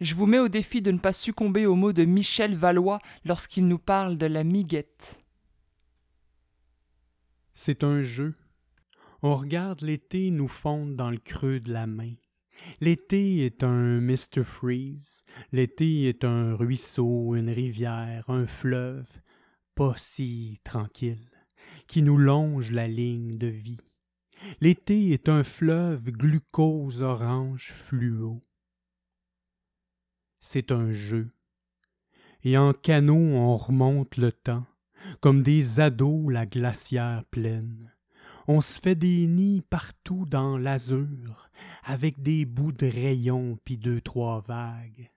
[0.00, 3.68] Je vous mets au défi de ne pas succomber aux mots de Michel Valois lorsqu'il
[3.68, 5.20] nous parle de la miguette.
[7.54, 8.34] C'est un jeu.
[9.20, 12.14] On regarde l'été nous fondre dans le creux de la main.
[12.80, 14.44] L'été est un Mr.
[14.44, 19.08] Freeze, l'été est un ruisseau, une rivière, un fleuve,
[19.74, 21.30] pas si tranquille,
[21.88, 23.80] qui nous longe la ligne de vie.
[24.60, 28.40] L'été est un fleuve glucose orange fluo.
[30.38, 31.32] C'est un jeu.
[32.44, 34.66] Et en canot on remonte le temps,
[35.20, 37.92] comme des ados la glacière pleine
[38.48, 41.50] on se fait des nids partout dans l'azur,
[41.84, 45.10] avec des bouts de rayons pis deux, trois vagues.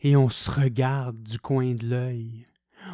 [0.00, 2.46] Et on se regarde du coin de l'œil,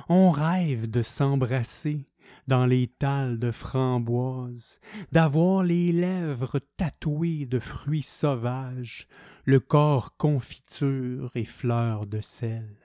[0.08, 2.08] on rêve de s'embrasser
[2.46, 4.80] dans les tales de framboises,
[5.10, 9.08] d'avoir les lèvres tatouées de fruits sauvages,
[9.44, 12.76] le corps confiture et fleurs de sel.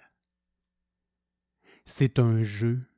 [1.85, 2.90] C'est un jeu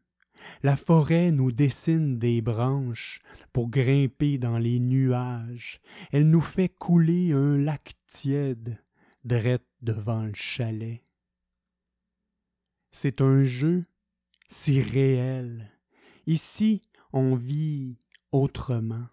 [0.62, 5.82] la forêt nous dessine des branches pour grimper dans les nuages.
[6.12, 8.82] Elle nous fait couler un lac tiède,
[9.24, 11.04] drette devant le chalet.
[12.92, 13.86] C'est un jeu
[14.48, 15.72] si réel.
[16.28, 17.98] Ici, on vit
[18.32, 19.08] autrement.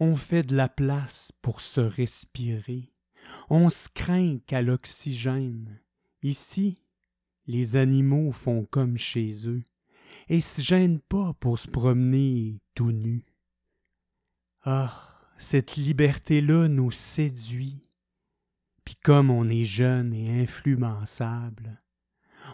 [0.00, 2.92] On fait de la place pour se respirer.
[3.50, 5.80] On se craint qu'à l'oxygène.
[6.22, 6.82] Ici,
[7.46, 9.62] les animaux font comme chez eux
[10.28, 13.24] et se gênent pas pour se promener tout nus.
[14.62, 17.82] Ah, cette liberté-là nous séduit.
[18.84, 21.82] Puis comme on est jeune et influençable,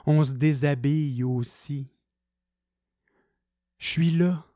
[0.06, 1.90] on se déshabille aussi.
[3.78, 4.46] Je suis là,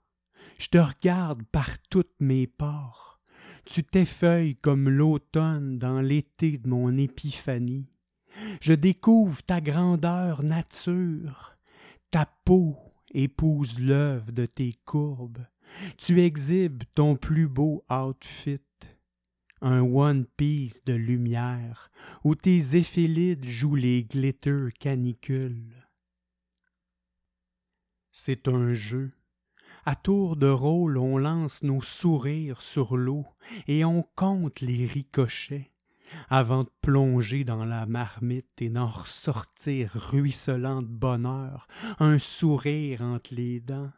[0.59, 3.21] je te regarde par toutes mes pores.
[3.65, 7.91] Tu t'effeuilles comme l'automne dans l'été de mon épiphanie.
[8.61, 11.57] Je découvre ta grandeur nature.
[12.11, 12.77] Ta peau
[13.17, 15.47] épouse l'œuvre de tes courbes.
[15.97, 18.61] Tu exhibes ton plus beau outfit,
[19.61, 21.91] un one piece de lumière,
[22.25, 25.89] où tes éphilides jouent les glitters canicules.
[28.11, 29.13] C'est un jeu.
[29.85, 33.25] À tour de rôle, on lance nos sourires sur l'eau
[33.67, 35.73] et on compte les ricochets
[36.29, 43.35] avant de plonger dans la marmite et d'en ressortir ruisselant de bonheur, un sourire entre
[43.35, 43.93] les dents.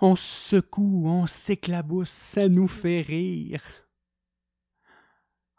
[0.00, 3.62] On se secoue, on s'éclabousse, ça nous fait rire.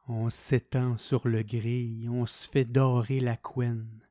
[0.08, 4.02] On s'étend sur le grille, on se fait dorer la couenne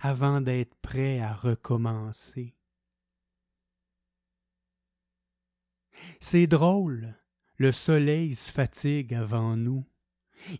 [0.00, 2.56] avant d'être prêt à recommencer.
[6.20, 7.14] C'est drôle,
[7.56, 9.84] le soleil se fatigue avant nous.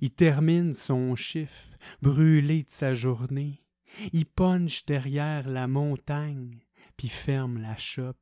[0.00, 3.64] Il termine son chiffre, brûlé de sa journée.
[4.12, 6.64] Il punche derrière la montagne,
[6.96, 8.18] puis ferme la chope.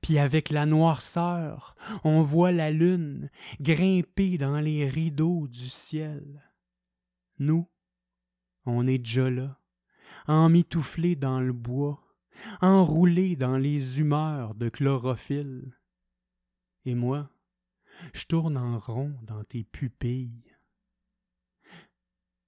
[0.00, 6.42] Puis avec la noirceur, on voit la lune grimper dans les rideaux du ciel.
[7.38, 7.66] Nous,
[8.66, 9.60] on est déjà là,
[10.26, 12.02] emmitouflés dans le bois,
[12.60, 15.74] enroulés dans les humeurs de chlorophylle.
[16.84, 17.30] Et moi,
[18.12, 20.54] je tourne en rond dans tes pupilles.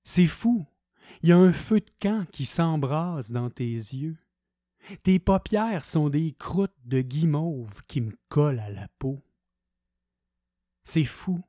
[0.05, 0.67] C'est fou,
[1.23, 4.19] il y a un feu de camp qui s'embrase dans tes yeux.
[5.03, 9.21] Tes paupières sont des croûtes de guimauve qui me collent à la peau.
[10.85, 11.43] C'est fou.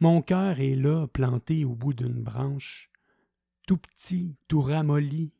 [0.00, 2.90] Mon cœur est là, planté au bout d'une branche,
[3.66, 5.32] tout petit, tout ramolli,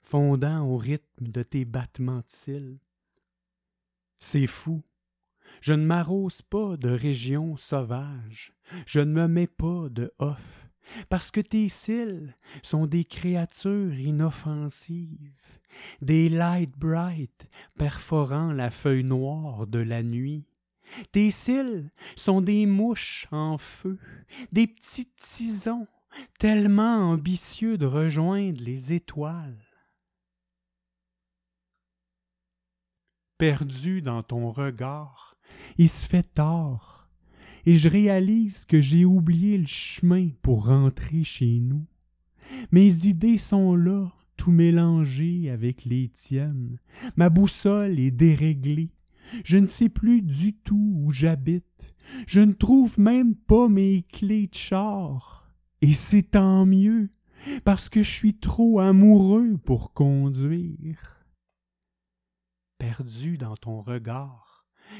[0.00, 2.78] fondant au rythme de tes battements de cils.
[4.16, 4.82] C'est fou.
[5.60, 8.52] Je ne m'arrose pas de régions sauvages,
[8.86, 10.68] je ne me mets pas de off,
[11.08, 15.58] parce que tes cils sont des créatures inoffensives,
[16.02, 20.44] des light bright perforant la feuille noire de la nuit.
[21.12, 23.98] Tes cils sont des mouches en feu,
[24.52, 25.86] des petits tisons,
[26.38, 29.58] tellement ambitieux de rejoindre les étoiles.
[33.38, 35.33] Perdu dans ton regard,
[35.78, 37.10] il se fait tard,
[37.66, 41.86] et je réalise que j'ai oublié le chemin pour rentrer chez nous.
[42.72, 46.78] Mes idées sont là, tout mélangées avec les tiennes.
[47.16, 48.90] Ma boussole est déréglée.
[49.44, 51.94] Je ne sais plus du tout où j'habite.
[52.26, 55.48] Je ne trouve même pas mes clés de char.
[55.80, 57.10] Et c'est tant mieux,
[57.64, 61.26] parce que je suis trop amoureux pour conduire.
[62.78, 64.53] Perdu dans ton regard,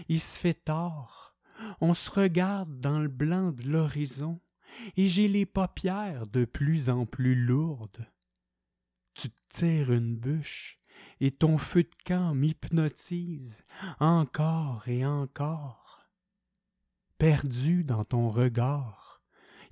[0.08, 1.36] il se fait tard.
[1.80, 4.40] On se regarde dans le blanc de l'horizon,
[4.96, 8.06] et j'ai les paupières de plus en plus lourdes.
[9.14, 10.80] Tu tires une bûche,
[11.20, 13.64] et ton feu de camp m'hypnotise
[14.00, 16.08] encore et encore.
[17.18, 19.22] Perdu dans ton regard,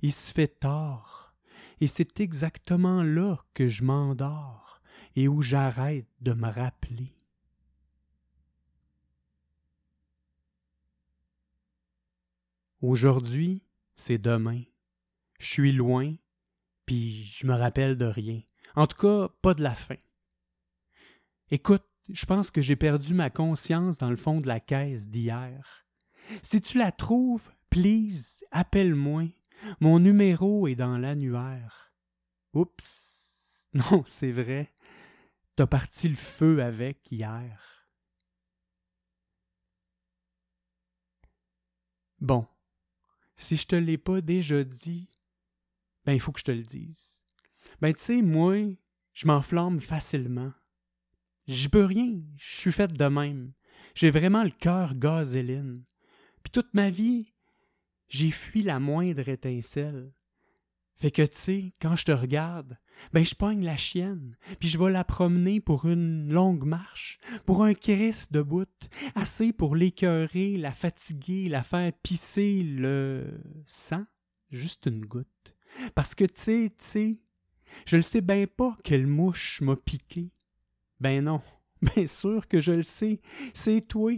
[0.01, 1.35] il se fait tard,
[1.79, 4.81] et c'est exactement là que je m'endors
[5.15, 7.13] et où j'arrête de me rappeler.
[12.83, 13.63] Aujourd'hui,
[13.95, 14.61] c'est demain.
[15.39, 16.15] Je suis loin,
[16.85, 18.41] puis je me rappelle de rien.
[18.75, 19.95] En tout cas, pas de la fin.
[21.49, 25.85] Écoute, je pense que j'ai perdu ma conscience dans le fond de la caisse d'hier.
[26.41, 29.29] Si tu la trouves, please, appelle-moi.
[29.79, 31.93] Mon numéro est dans l'annuaire.
[32.53, 33.69] Oups.
[33.75, 34.73] Non, c'est vrai.
[35.55, 37.87] T'as parti le feu avec hier.
[42.19, 42.45] Bon,
[43.43, 45.09] si je te l'ai pas déjà dit,
[46.05, 47.25] ben il faut que je te le dise.
[47.81, 48.55] Ben tu sais, moi,
[49.13, 50.53] je m'enflamme facilement.
[51.45, 53.53] J'y peux rien, je suis faite de même.
[53.95, 55.83] J'ai vraiment le cœur gazéline.
[56.41, 57.33] Puis toute ma vie,
[58.07, 60.13] j'ai fui la moindre étincelle.
[60.95, 62.77] Fait que tu sais, quand je te regarde,
[63.11, 67.63] ben je pogne la chienne, puis je vais la promener pour une longue marche, pour
[67.63, 68.69] un kiris de bout,
[69.15, 74.05] assez pour l'écœurer, la fatiguer, la faire pisser le sang,
[74.51, 75.55] juste une goutte.
[75.95, 77.17] Parce que, tu sais,
[77.85, 80.31] je le sais bien pas quelle mouche m'a piqué.
[80.99, 81.41] Ben non,
[81.81, 83.19] bien sûr que je le sais,
[83.53, 84.13] c'est toi.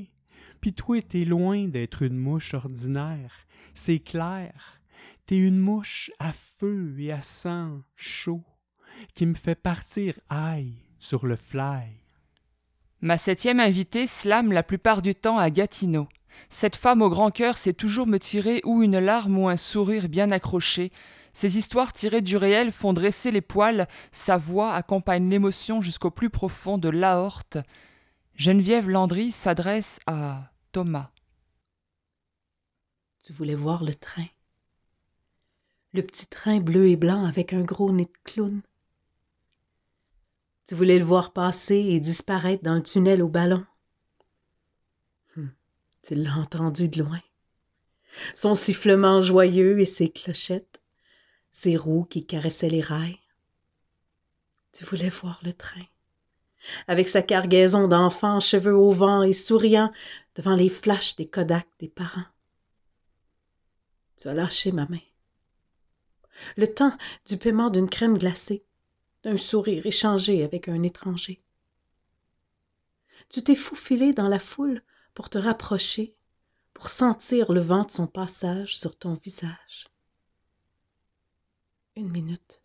[0.62, 4.82] Puis toi, t'es loin d'être une mouche ordinaire, c'est clair.
[5.26, 8.44] T'es une mouche à feu et à sang chaud
[9.14, 11.84] qui me fait partir aïe sur le fly.
[13.02, 16.08] Ma septième invitée slame la plupart du temps à Gatineau.
[16.50, 20.10] Cette femme au grand cœur sait toujours me tirer ou une larme ou un sourire
[20.10, 20.92] bien accroché.
[21.34, 26.30] Ses histoires tirées du réel font dresser les poils, sa voix accompagne l'émotion jusqu'au plus
[26.30, 27.58] profond de l'aorte.
[28.36, 31.12] Geneviève Landry s'adresse à Thomas.
[33.24, 34.28] Tu voulais voir le train.
[35.94, 38.62] Le petit train bleu et blanc avec un gros nez de clown.
[40.66, 43.64] Tu voulais le voir passer et disparaître dans le tunnel au ballon?
[45.38, 45.52] Hum,
[46.02, 47.22] tu l'as entendu de loin.
[48.34, 50.82] Son sifflement joyeux et ses clochettes,
[51.52, 53.20] ses roues qui caressaient les rails.
[54.72, 55.86] Tu voulais voir le train,
[56.88, 59.92] avec sa cargaison d'enfants, cheveux au vent et souriant
[60.34, 62.26] devant les flashs des Kodak des parents.
[64.18, 65.00] Tu as lâché ma main.
[66.58, 66.98] Le temps
[67.28, 68.66] du paiement d'une crème glacée,
[69.26, 71.42] d'un sourire échangé avec un étranger.
[73.30, 74.84] Tu t'es faufilé dans la foule
[75.16, 76.14] pour te rapprocher,
[76.76, 79.88] pour sentir le vent de son passage sur ton visage.
[81.96, 82.62] Une minute.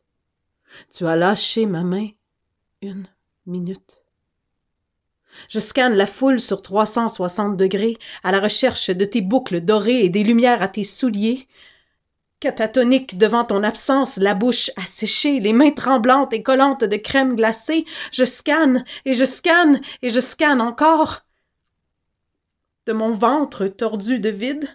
[0.94, 2.10] Tu as lâché ma main.
[2.82, 3.06] Une
[3.46, 4.02] minute.
[5.48, 10.10] Je scanne la foule sur 360 degrés à la recherche de tes boucles dorées et
[10.10, 11.48] des lumières à tes souliers,
[12.40, 17.84] catatonique devant ton absence, la bouche asséchée, les mains tremblantes et collantes de crème glacée,
[18.12, 21.26] je scanne et je scanne et je scanne encore.
[22.86, 24.68] De mon ventre tordu de vide,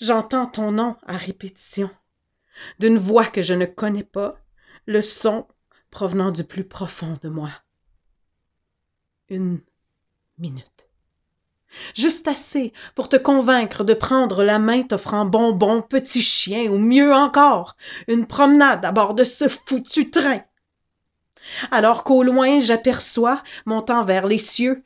[0.00, 1.90] j'entends ton nom à répétition.
[2.78, 4.40] D'une voix que je ne connais pas,
[4.86, 5.46] le son
[5.90, 7.50] provenant du plus profond de moi.
[9.28, 9.60] Une
[10.38, 10.87] minute.
[11.94, 17.12] Juste assez pour te convaincre de prendre la main t'offrant bonbon, petit chien, ou mieux
[17.12, 20.42] encore, une promenade à bord de ce foutu train.
[21.70, 24.82] Alors qu'au loin j'aperçois, montant vers les cieux,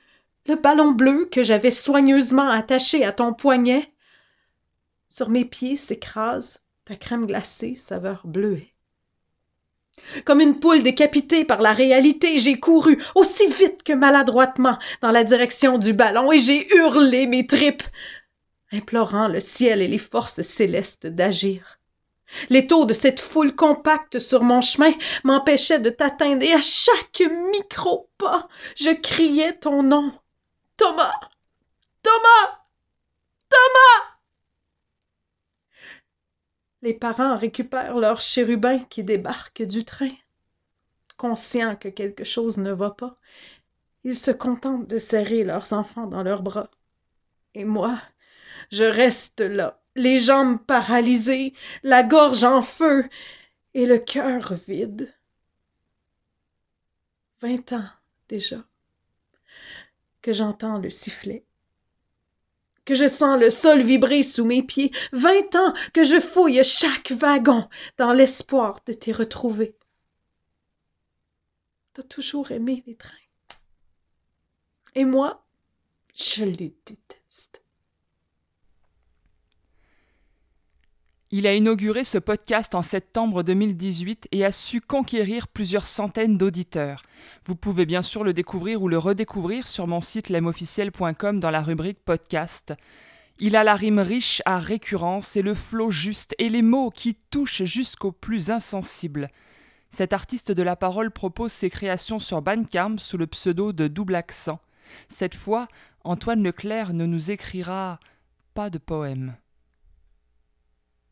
[0.46, 3.92] le ballon bleu que j'avais soigneusement attaché à ton poignet.
[5.08, 8.71] Sur mes pieds s'écrase ta crème glacée saveur bleuée.
[10.24, 15.24] Comme une poule décapitée par la réalité, j'ai couru aussi vite que maladroitement dans la
[15.24, 17.82] direction du ballon et j'ai hurlé mes tripes,
[18.72, 21.78] implorant le ciel et les forces célestes d'agir.
[22.48, 24.92] L'étau de cette foule compacte sur mon chemin
[25.24, 27.22] m'empêchait de t'atteindre et à chaque
[27.52, 30.10] micro-pas, je criais ton nom.
[30.76, 31.12] Thomas!
[32.02, 32.58] Thomas!
[33.50, 34.01] Thomas!
[36.82, 40.10] Les parents récupèrent leurs chérubins qui débarquent du train.
[41.16, 43.16] Conscients que quelque chose ne va pas,
[44.04, 46.70] ils se contentent de serrer leurs enfants dans leurs bras.
[47.54, 48.02] Et moi,
[48.72, 51.54] je reste là, les jambes paralysées,
[51.84, 53.08] la gorge en feu
[53.74, 55.14] et le cœur vide.
[57.40, 57.88] Vingt ans
[58.28, 58.64] déjà
[60.20, 61.44] que j'entends le sifflet
[62.84, 67.12] que je sens le sol vibrer sous mes pieds, vingt ans que je fouille chaque
[67.12, 69.76] wagon dans l'espoir de t'y retrouver.
[71.94, 73.12] T'as toujours aimé les trains.
[74.94, 75.44] Et moi,
[76.14, 77.21] je les déteste.
[81.34, 87.00] Il a inauguré ce podcast en septembre 2018 et a su conquérir plusieurs centaines d'auditeurs.
[87.46, 91.62] Vous pouvez bien sûr le découvrir ou le redécouvrir sur mon site lemofficiel.com dans la
[91.62, 92.74] rubrique podcast.
[93.38, 97.14] Il a la rime riche à récurrence et le flot juste et les mots qui
[97.14, 99.30] touchent jusqu'au plus insensible.
[99.88, 104.16] Cet artiste de la parole propose ses créations sur Bandcamp sous le pseudo de Double
[104.16, 104.60] Accent.
[105.08, 105.66] Cette fois,
[106.04, 108.00] Antoine Leclerc ne nous écrira
[108.52, 109.34] pas de poème.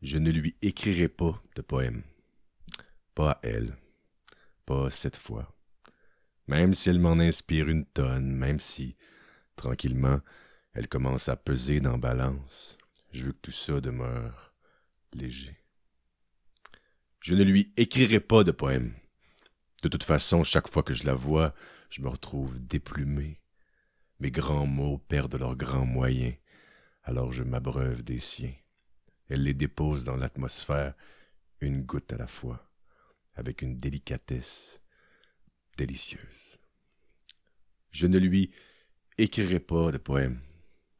[0.01, 2.01] Je ne lui écrirai pas de poème.
[3.13, 3.77] Pas à elle.
[4.65, 5.55] Pas cette fois.
[6.47, 8.97] Même si elle m'en inspire une tonne, même si,
[9.55, 10.19] tranquillement,
[10.73, 12.77] elle commence à peser dans balance,
[13.11, 14.55] je veux que tout ça demeure
[15.13, 15.57] léger.
[17.19, 18.95] Je ne lui écrirai pas de poème.
[19.83, 21.53] De toute façon, chaque fois que je la vois,
[21.89, 23.39] je me retrouve déplumé.
[24.19, 26.35] Mes grands mots perdent leurs grands moyens,
[27.03, 28.53] alors je m'abreuve des siens.
[29.31, 30.93] Elle les dépose dans l'atmosphère,
[31.59, 32.71] une goutte à la fois,
[33.33, 34.79] avec une délicatesse
[35.77, 36.59] délicieuse.
[37.91, 38.51] Je ne lui
[39.17, 40.41] écrirai pas de poème,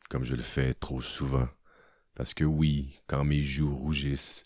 [0.09, 1.47] comme je le fais trop souvent,
[2.15, 4.43] parce que oui, quand mes joues rougissent,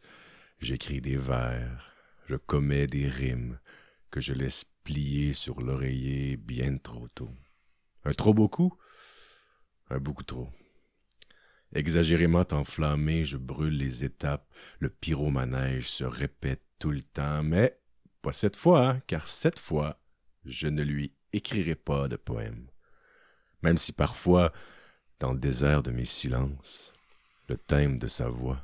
[0.60, 1.94] J'écris des vers,
[2.28, 3.60] je commets des rimes
[4.10, 7.30] que je laisse plier sur l'oreiller bien trop tôt.
[8.06, 8.74] Un trop beaucoup?
[9.90, 10.50] Un beaucoup trop.
[11.74, 14.50] Exagérément enflammé, je brûle les étapes,
[14.80, 17.80] le pyromanège se répète tout le temps, mais
[18.22, 20.00] pas cette fois, hein, car cette fois,
[20.46, 22.68] je ne lui écrirai pas de poème.
[23.62, 24.54] Même si parfois,
[25.20, 26.94] dans le désert de mes silences,
[27.48, 28.62] le thème de sa voix,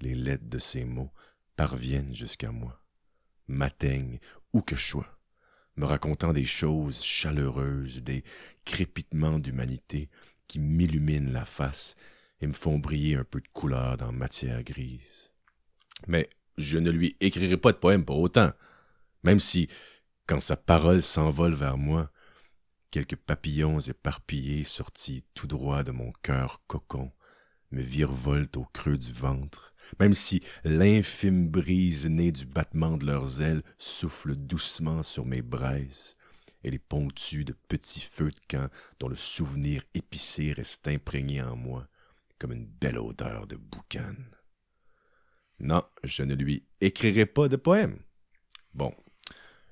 [0.00, 1.12] les lettres de ses mots
[1.56, 2.82] parviennent jusqu'à moi,
[3.48, 4.18] m'atteignent
[4.52, 5.18] où que je sois,
[5.76, 8.24] me racontant des choses chaleureuses, des
[8.64, 10.08] crépitements d'humanité
[10.48, 11.94] qui m'illuminent la face
[12.40, 15.30] et me font briller un peu de couleur dans matière grise.
[16.06, 18.52] Mais je ne lui écrirai pas de poème pour autant,
[19.22, 19.68] même si,
[20.26, 22.10] quand sa parole s'envole vers moi,
[22.90, 27.12] quelques papillons éparpillés sortis tout droit de mon cœur cocon
[27.70, 33.42] me virevoltent au creux du ventre, même si l'infime brise née du battement de leurs
[33.42, 36.16] ailes souffle doucement sur mes braises,
[36.64, 41.56] et les ponctue de petits feux de camp dont le souvenir épicé reste imprégné en
[41.56, 41.88] moi
[42.38, 44.14] comme une belle odeur de boucan.
[45.60, 47.98] Non, je ne lui écrirai pas de poème.
[48.74, 48.94] Bon,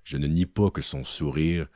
[0.02, 1.68] je ne nie pas que son sourire,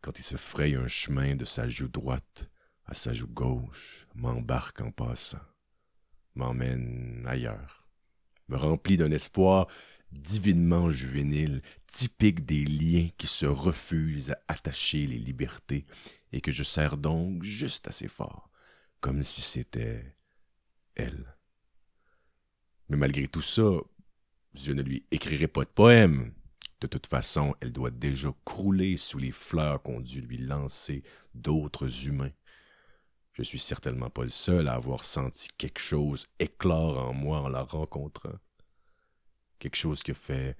[0.00, 2.50] quand il se fraye un chemin de sa joue droite
[2.86, 5.40] à sa joue gauche, m'embarque en passant,
[6.34, 7.86] m'emmène ailleurs,
[8.48, 9.68] me remplit d'un espoir
[10.12, 15.86] divinement juvénile, typique des liens qui se refusent à attacher les libertés
[16.32, 18.50] et que je serre donc juste assez fort,
[19.00, 20.16] comme si c'était
[20.94, 21.36] elle.
[22.88, 23.70] Mais malgré tout ça,
[24.54, 26.34] je ne lui écrirai pas de poème.
[26.80, 31.02] De toute façon, elle doit déjà crouler sous les fleurs qu'ont dû lui lancer
[31.34, 32.32] d'autres humains.
[33.32, 37.48] Je suis certainement pas le seul à avoir senti quelque chose éclore en moi en
[37.48, 38.34] la rencontrant.
[39.62, 40.56] Quelque chose qui a fait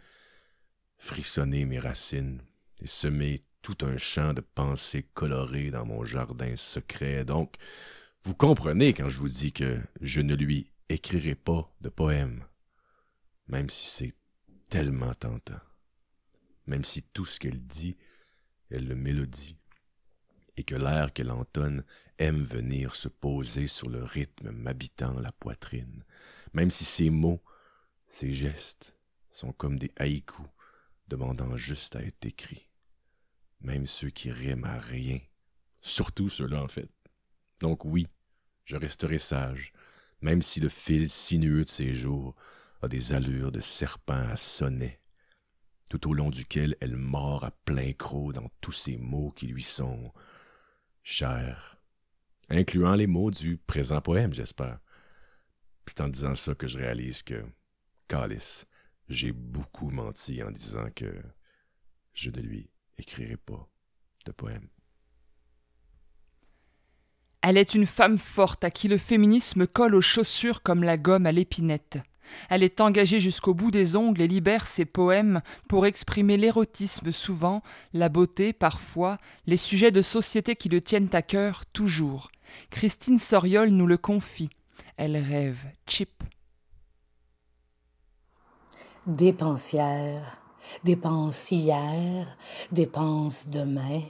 [0.96, 2.40] frissonner mes racines
[2.80, 7.24] et semer tout un champ de pensées colorées dans mon jardin secret.
[7.24, 7.56] Donc,
[8.22, 12.44] vous comprenez quand je vous dis que je ne lui écrirai pas de poème,
[13.48, 14.14] même si c'est
[14.70, 15.58] tellement tentant,
[16.68, 17.96] même si tout ce qu'elle dit,
[18.70, 19.58] elle le mélodie,
[20.56, 21.82] et que l'air qu'elle entonne
[22.18, 26.04] aime venir se poser sur le rythme m'habitant la poitrine,
[26.52, 27.42] même si ses mots,
[28.12, 28.94] ses gestes
[29.30, 30.44] sont comme des haïkus
[31.08, 32.68] demandant juste à être écrits,
[33.62, 35.18] même ceux qui riment à rien,
[35.80, 36.90] surtout ceux-là en fait.
[37.60, 38.06] Donc oui,
[38.66, 39.72] je resterai sage,
[40.20, 42.36] même si le fil sinueux de ses jours
[42.82, 45.00] a des allures de serpent à sonnet,
[45.88, 49.62] tout au long duquel elle mord à plein croc dans tous ces mots qui lui
[49.62, 50.12] sont
[51.02, 51.82] chers,
[52.50, 54.80] incluant les mots du présent poème, j'espère.
[55.86, 57.42] C'est en disant ça que je réalise que,
[58.12, 58.66] Calice,
[59.08, 61.06] j'ai beaucoup menti en disant que
[62.12, 63.66] je ne lui écrirai pas
[64.26, 64.68] de poème.
[67.40, 71.24] Elle est une femme forte à qui le féminisme colle aux chaussures comme la gomme
[71.24, 72.00] à l'épinette.
[72.50, 77.62] Elle est engagée jusqu'au bout des ongles et libère ses poèmes pour exprimer l'érotisme souvent,
[77.94, 82.30] la beauté parfois, les sujets de société qui le tiennent à cœur toujours.
[82.68, 84.50] Christine Soriol nous le confie.
[84.98, 86.22] Elle rêve chip.
[89.08, 90.38] Dépensière,
[90.84, 92.24] dépense hier,
[92.70, 94.00] dépense demain,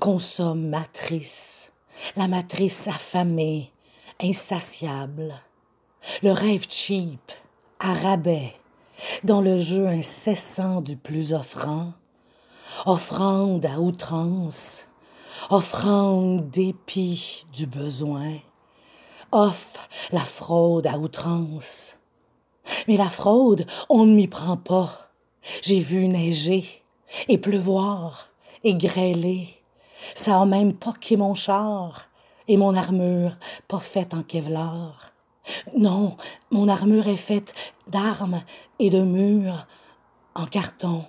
[0.00, 1.70] consommatrice
[2.16, 3.72] la matrice affamée,
[4.18, 5.34] insatiable,
[6.22, 7.30] le rêve cheap,
[7.78, 8.54] à rabais,
[9.22, 11.92] dans le jeu incessant du plus offrant,
[12.86, 14.88] offrande à outrance,
[15.50, 18.38] offrande dépit du besoin,
[19.30, 21.98] offre la fraude à outrance.
[22.88, 25.10] Mais la fraude, on ne m'y prend pas.
[25.62, 26.82] J'ai vu neiger,
[27.28, 28.28] et pleuvoir,
[28.64, 29.48] et grêler,
[30.14, 32.08] ça a même poqué mon char
[32.48, 33.36] et mon armure,
[33.68, 35.12] pas faite en kevlar.
[35.76, 36.16] Non,
[36.50, 37.54] mon armure est faite
[37.86, 38.42] d'armes
[38.78, 39.66] et de murs
[40.34, 41.04] en carton.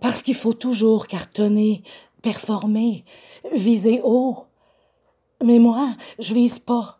[0.00, 1.82] Parce qu'il faut toujours cartonner,
[2.22, 3.04] performer,
[3.52, 4.44] viser haut.
[5.42, 5.88] Mais moi,
[6.18, 6.98] je vise pas.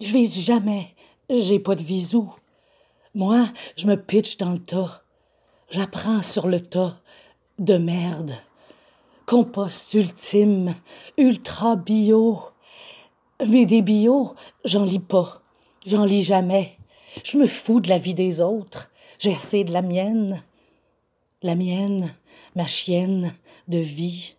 [0.00, 0.94] Je vise jamais.
[1.28, 2.32] J'ai pas de visou.
[3.16, 5.02] Moi, je me pitch dans le tas.
[5.70, 7.00] J'apprends sur le tas
[7.58, 8.36] de merde
[9.24, 10.74] compost ultime,
[11.16, 12.40] ultra bio.
[13.46, 15.42] Mais des bio, j'en lis pas.
[15.84, 16.78] J'en lis jamais.
[17.24, 18.90] Je me fous de la vie des autres.
[19.18, 20.42] J'ai assez de la mienne.
[21.42, 22.14] La mienne,
[22.54, 23.34] ma chienne
[23.66, 24.34] de vie.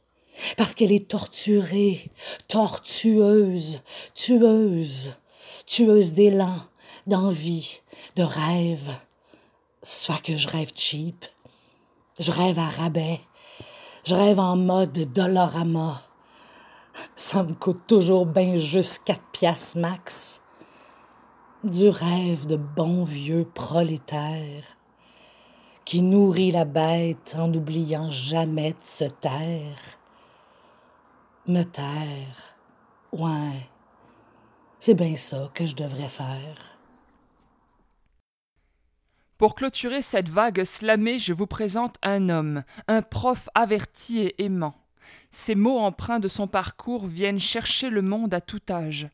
[0.55, 2.11] Parce qu'elle est torturée,
[2.47, 3.81] tortueuse,
[4.13, 5.13] tueuse,
[5.65, 6.59] tueuse d'élan,
[7.07, 7.81] d'envie,
[8.15, 8.91] de rêve.
[9.83, 11.25] Fait que je rêve cheap.
[12.19, 13.21] Je rêve à rabais.
[14.03, 16.01] Je rêve en mode Dolorama.
[17.15, 20.41] Ça me coûte toujours bien juste quatre piastres max.
[21.63, 24.63] Du rêve de bon vieux prolétaire
[25.85, 29.79] qui nourrit la bête en n'oubliant jamais de se taire.
[31.47, 32.55] Me taire.
[33.13, 33.69] Ouais.
[34.79, 36.76] C'est bien ça que je devrais faire.
[39.37, 44.73] Pour clôturer cette vague slamée, je vous présente un homme, un prof averti et aimant.
[45.29, 49.09] Ses mots empreints de son parcours viennent chercher le monde à tout âge.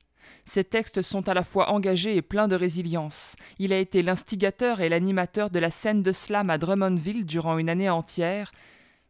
[0.45, 3.35] Ses textes sont à la fois engagés et pleins de résilience.
[3.59, 7.69] Il a été l'instigateur et l'animateur de la scène de slam à Drummondville durant une
[7.69, 8.53] année entière.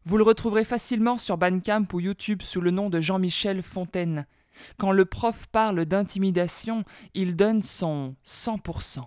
[0.05, 4.26] Vous le retrouverez facilement sur Bandcamp ou YouTube sous le nom de Jean-Michel Fontaine.
[4.80, 6.82] Quand le prof parle d'intimidation,
[7.14, 9.03] il donne son 100%.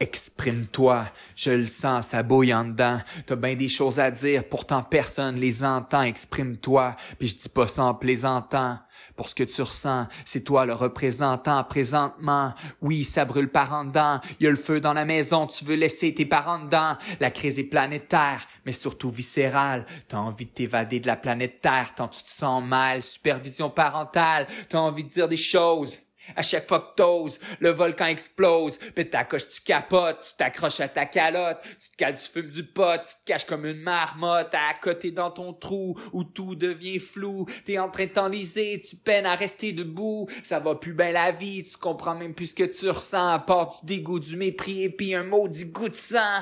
[0.00, 3.00] Exprime-toi, je le sens, ça bouille en dedans.
[3.26, 6.02] T'as bien des choses à dire, pourtant personne les entend.
[6.02, 8.78] Exprime-toi, puis je dis pas ça en plaisantant.
[9.16, 12.54] Pour ce que tu ressens, c'est toi le représentant présentement.
[12.80, 14.20] Oui, ça brûle par en dedans.
[14.38, 16.96] Y a le feu dans la maison, tu veux laisser tes parents dedans.
[17.18, 19.84] La crise est planétaire, mais surtout viscérale.
[20.06, 23.02] T'as envie de t'évader de la planète Terre tant tu te sens mal.
[23.02, 25.98] Supervision parentale, t'as envie de dire des choses
[26.36, 30.80] à chaque fois que t'oses, le volcan explose, pis ta coche tu capotes, tu t'accroches
[30.80, 33.80] à ta calotte, tu te cales du fume du pot, tu te caches comme une
[33.80, 38.80] marmotte à côté dans ton trou où tout devient flou, t'es en train de t'enliser,
[38.80, 42.48] tu peines à rester debout, ça va plus bien la vie, tu comprends même plus
[42.48, 43.38] ce que tu ressens à
[43.82, 46.40] du dégoût, du mépris et puis un maudit goût de sang.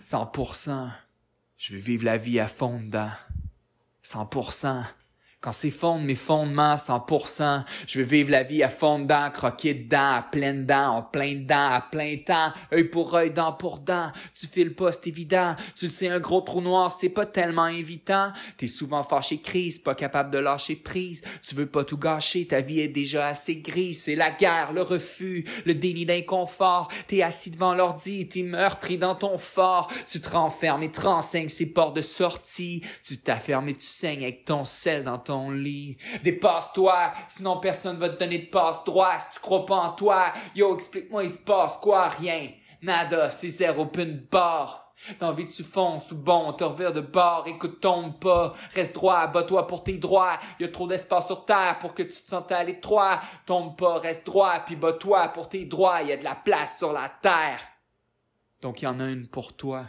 [0.00, 0.90] 100%.
[1.56, 3.10] Je veux vivre la vie à fond dedans.
[4.04, 4.84] 100%.
[5.40, 10.16] Quand s'effondrent mes fondements 100%, je veux vivre la vie à fond dedans, croquer dedans,
[10.16, 14.12] à pleine dents, en plein dedans, à plein temps, œil pour œil, dent pour dent.
[14.38, 15.56] Tu files pas, c'est évident.
[15.76, 18.32] Tu sais, un gros trou noir, c'est pas tellement évitant.
[18.58, 21.22] T'es souvent fâché crise, pas capable de lâcher prise.
[21.42, 24.02] Tu veux pas tout gâcher, ta vie est déjà assez grise.
[24.02, 26.88] C'est la guerre, le refus, le déni d'inconfort.
[27.06, 29.90] T'es assis devant l'ordi, t'es meurtri dans ton fort.
[30.06, 32.82] Tu te renfermes et te renseignes ses portes de sortie.
[33.02, 35.96] Tu t'affermes et tu saignes avec ton sel dans ton lit.
[36.22, 40.32] Dépasse-toi, sinon personne va te donner de passe droit si tu crois pas en toi.
[40.54, 42.08] Yo, explique-moi, il se passe quoi?
[42.08, 42.48] Rien.
[42.82, 44.90] Nada, c'est zéro pune barre.
[45.18, 49.26] T'as envie tu fonces ou bon, te revire de bord, écoute, tombe pas, reste droit,
[49.28, 52.52] bats-toi pour tes droits, y a trop d'espace sur terre pour que tu te sentes
[52.52, 56.34] à l'étroit, tombe pas, reste droit, puis bats-toi pour tes droits, y a de la
[56.34, 57.60] place sur la terre.
[58.60, 59.86] Donc y en a une pour toi.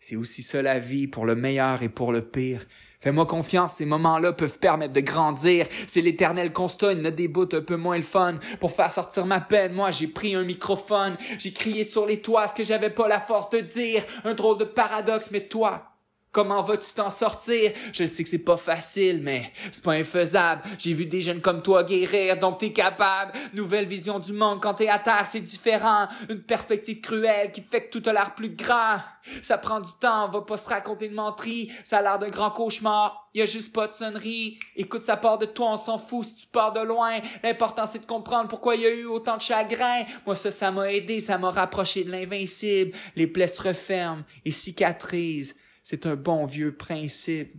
[0.00, 2.66] C'est aussi ça la vie, pour le meilleur et pour le pire.
[3.00, 5.66] Fais-moi confiance, ces moments-là peuvent permettre de grandir.
[5.86, 8.38] C'est l'éternel constat, il ne déboute un peu moins le fun.
[8.58, 11.16] Pour faire sortir ma peine, moi j'ai pris un microphone.
[11.38, 14.02] J'ai crié sur les toits ce que j'avais pas la force de dire.
[14.24, 15.97] Un drôle de paradoxe, mais toi,
[16.38, 17.72] Comment vas-tu t'en sortir?
[17.92, 20.62] Je sais que c'est pas facile, mais c'est pas infaisable.
[20.78, 23.32] J'ai vu des jeunes comme toi guérir, donc t'es capable.
[23.54, 26.06] Nouvelle vision du monde quand t'es à terre, c'est différent.
[26.28, 28.98] Une perspective cruelle qui fait que tout a l'air plus grand.
[29.42, 31.72] Ça prend du temps, va pas se raconter de menterie.
[31.84, 33.28] Ça a l'air d'un grand cauchemar.
[33.34, 34.60] Y a juste pas de sonnerie.
[34.76, 37.18] Écoute, ça part de toi, on s'en fout si tu pars de loin.
[37.42, 40.04] L'important c'est de comprendre pourquoi y a eu autant de chagrin.
[40.24, 42.92] Moi ça, ça m'a aidé, ça m'a rapproché de l'invincible.
[43.16, 45.56] Les plaies se referment et cicatrisent.
[45.90, 47.56] C'est un bon vieux principe.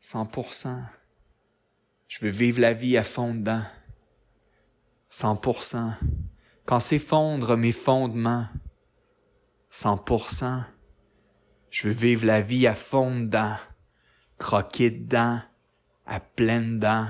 [0.00, 0.80] 100%.
[2.06, 3.64] Je veux vivre la vie à fond dedans.
[5.10, 5.94] 100%.
[6.66, 8.46] Quand s'effondrent mes fondements.
[9.72, 10.66] 100%.
[11.68, 13.56] Je veux vivre la vie à fond dedans.
[14.38, 15.40] Croquer dedans.
[16.06, 17.08] À pleines dents.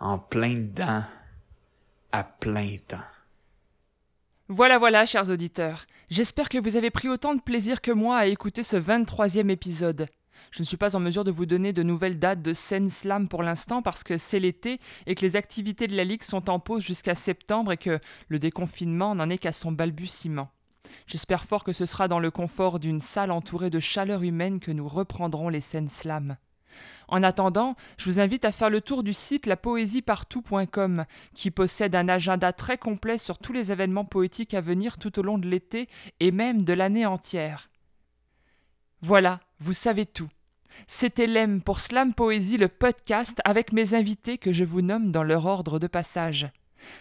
[0.00, 1.04] En plein dedans.
[2.12, 3.13] À plein temps.
[4.48, 5.86] Voilà, voilà, chers auditeurs.
[6.10, 10.06] J'espère que vous avez pris autant de plaisir que moi à écouter ce 23e épisode.
[10.50, 13.26] Je ne suis pas en mesure de vous donner de nouvelles dates de scène slam
[13.26, 16.58] pour l'instant parce que c'est l'été et que les activités de la Ligue sont en
[16.58, 20.50] pause jusqu'à septembre et que le déconfinement n'en est qu'à son balbutiement.
[21.06, 24.72] J'espère fort que ce sera dans le confort d'une salle entourée de chaleur humaine que
[24.72, 26.36] nous reprendrons les scènes slam.
[27.08, 32.08] En attendant, je vous invite à faire le tour du site lapoésiepartout.com, qui possède un
[32.08, 35.88] agenda très complet sur tous les événements poétiques à venir tout au long de l'été
[36.20, 37.70] et même de l'année entière.
[39.00, 40.28] Voilà, vous savez tout.
[40.86, 45.22] C'était Lem pour Slam Poésie, le podcast, avec mes invités que je vous nomme dans
[45.22, 46.48] leur ordre de passage.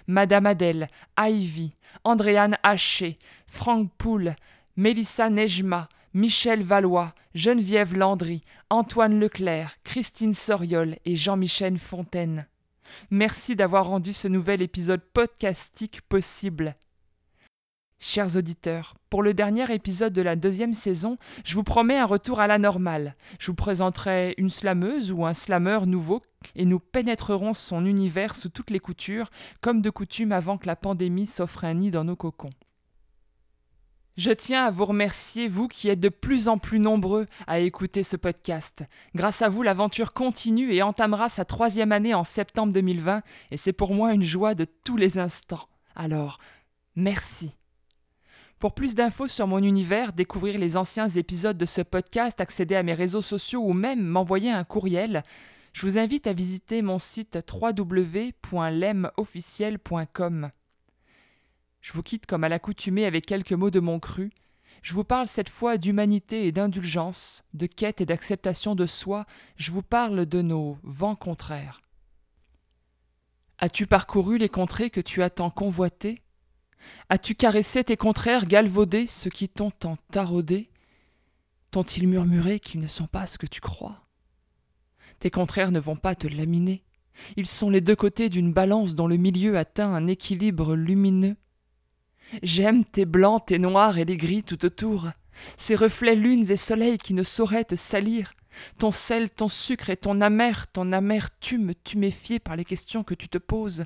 [0.08, 4.36] Madame Adèle, Ivy, Andréane Haché, Franck Poul,
[4.76, 12.45] Mélissa Nejma, Michel Valois, Geneviève Landry, Antoine Leclerc, Christine Soriol et Jean-Michel Fontaine.
[13.09, 16.76] Merci d'avoir rendu ce nouvel épisode podcastique possible.
[17.97, 22.39] Chers auditeurs, pour le dernier épisode de la deuxième saison, je vous promets un retour
[22.39, 23.16] à la normale.
[23.39, 26.22] Je vous présenterai une slameuse ou un slameur nouveau
[26.55, 30.76] et nous pénétrerons son univers sous toutes les coutures, comme de coutume avant que la
[30.76, 32.51] pandémie s'offre un nid dans nos cocons.
[34.16, 38.03] Je tiens à vous remercier, vous qui êtes de plus en plus nombreux à écouter
[38.03, 38.84] ce podcast.
[39.16, 43.74] Grâce à vous, l'aventure continue et entamera sa troisième année en septembre 2020, et c'est
[43.74, 45.68] pour moi une joie de tous les instants.
[45.95, 46.38] Alors,
[46.95, 47.55] merci.
[48.59, 52.84] Pour plus d'infos sur mon univers, découvrir les anciens épisodes de ce podcast, accéder à
[52.84, 55.24] mes réseaux sociaux ou même m'envoyer un courriel,
[55.74, 60.51] je vous invite à visiter mon site www.lemofficiel.com.
[61.84, 64.31] Je vous quitte comme à l'accoutumée avec quelques mots de mon cru.
[64.81, 69.25] Je vous parle cette fois d'humanité et d'indulgence, de quête et d'acceptation de soi.
[69.57, 71.81] Je vous parle de nos vents contraires.
[73.59, 76.21] As-tu parcouru les contrées que tu as tant convoitées?
[77.09, 80.69] As-tu caressé tes contraires galvaudés, ceux qui t'ont tant taraudé?
[81.71, 84.07] T'ont-ils murmuré qu'ils ne sont pas ce que tu crois?
[85.19, 86.86] Tes contraires ne vont pas te laminer.
[87.36, 91.36] Ils sont les deux côtés d'une balance dont le milieu atteint un équilibre lumineux.
[92.41, 95.09] J'aime tes blancs, tes noirs et les gris tout autour,
[95.57, 98.34] ces reflets lunes et soleils qui ne sauraient te salir,
[98.78, 103.30] ton sel, ton sucre et ton amer, ton amertume tuméfiée par les questions que tu
[103.30, 103.86] te poses,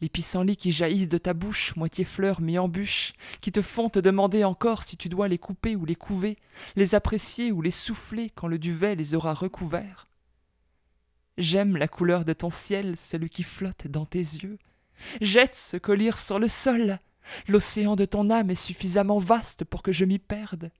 [0.00, 4.44] les pissenlits qui jaillissent de ta bouche, moitié fleurs mi-embûches, qui te font te demander
[4.44, 6.36] encore si tu dois les couper ou les couver,
[6.76, 10.06] les apprécier ou les souffler quand le duvet les aura recouverts.
[11.36, 14.58] J'aime la couleur de ton ciel, celui qui flotte dans tes yeux.
[15.20, 16.98] Jette ce collier sur le sol.
[17.46, 20.70] L'océan de ton âme est suffisamment vaste pour que je m'y perde.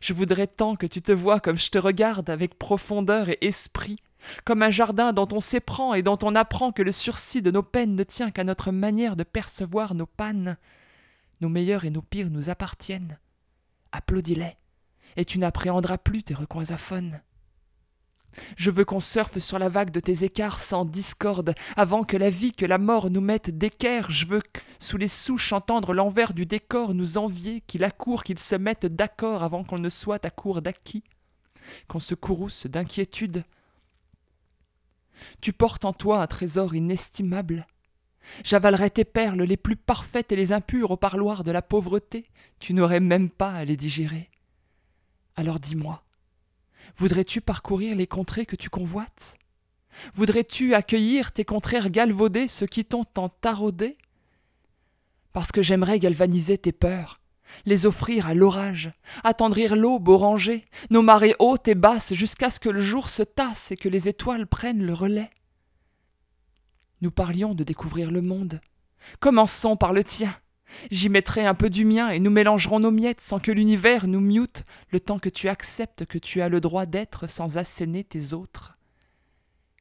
[0.00, 3.96] Je voudrais tant que tu te vois comme je te regarde avec profondeur et esprit,
[4.44, 7.62] comme un jardin dont on s'éprend et dont on apprend que le sursis de nos
[7.62, 10.56] peines ne tient qu'à notre manière de percevoir nos pannes.
[11.40, 13.18] Nos meilleurs et nos pires nous appartiennent.
[13.92, 14.56] Applaudis-les,
[15.16, 17.20] et tu n'appréhenderas plus tes recoins aphones.
[18.56, 22.30] Je veux qu'on surfe sur la vague de tes écarts sans discorde, avant que la
[22.30, 24.10] vie, que la mort nous mette d'équerre.
[24.10, 24.42] Je veux,
[24.78, 29.42] sous les souches, entendre l'envers du décor nous envier, qu'il accourt, qu'ils se mettent d'accord
[29.42, 31.04] avant qu'on ne soit à court d'acquis,
[31.88, 33.44] qu'on se courrouce d'inquiétude,
[35.40, 37.66] tu portes en toi un trésor inestimable.
[38.44, 42.26] J'avalerais tes perles les plus parfaites et les impures au parloir de la pauvreté,
[42.58, 44.30] tu n'aurais même pas à les digérer.
[45.36, 46.02] Alors dis-moi,
[46.94, 49.36] voudrais-tu parcourir les contrées que tu convoites?
[50.14, 53.96] Voudrais-tu accueillir tes contraires galvaudés, ceux qui t'ont tant taraudé?
[55.32, 57.20] Parce que j'aimerais galvaniser tes peurs,
[57.64, 58.90] les offrir à l'orage,
[59.24, 63.72] attendrir l'aube orangée, nos marées hautes et basses jusqu'à ce que le jour se tasse
[63.72, 65.30] et que les étoiles prennent le relais.
[67.02, 68.60] Nous parlions de découvrir le monde.
[69.20, 70.34] Commençons par le tien.
[70.90, 74.20] J'y mettrai un peu du mien et nous mélangerons nos miettes sans que l'univers nous
[74.20, 78.32] mute le temps que tu acceptes que tu as le droit d'être sans asséner tes
[78.32, 78.76] autres.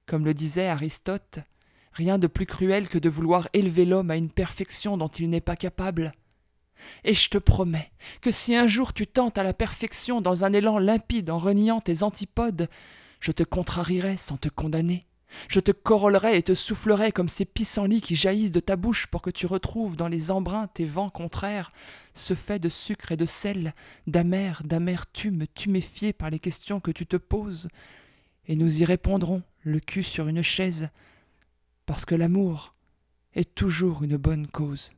[0.06, 1.40] Comme le disait Aristote,
[1.92, 5.42] rien de plus cruel que de vouloir élever l'homme à une perfection dont il n'est
[5.42, 6.12] pas capable.
[7.04, 10.54] Et je te promets que si un jour tu tentes à la perfection dans un
[10.54, 12.68] élan limpide en reniant tes antipodes,
[13.20, 15.06] je te contrarierai sans te condamner.
[15.50, 19.22] Je te corollerai et te soufflerai comme ces pissenlits qui jaillissent de ta bouche pour
[19.22, 21.70] que tu retrouves dans les embruns tes vents contraires,
[22.14, 23.74] ce fait de sucre et de sel,
[24.08, 27.68] d'amer, d'amertume tuméfié par les questions que tu te poses,
[28.48, 30.90] et nous y répondrons, le cul sur une chaise,
[31.86, 32.72] parce que l'amour
[33.34, 34.92] est toujours une bonne cause.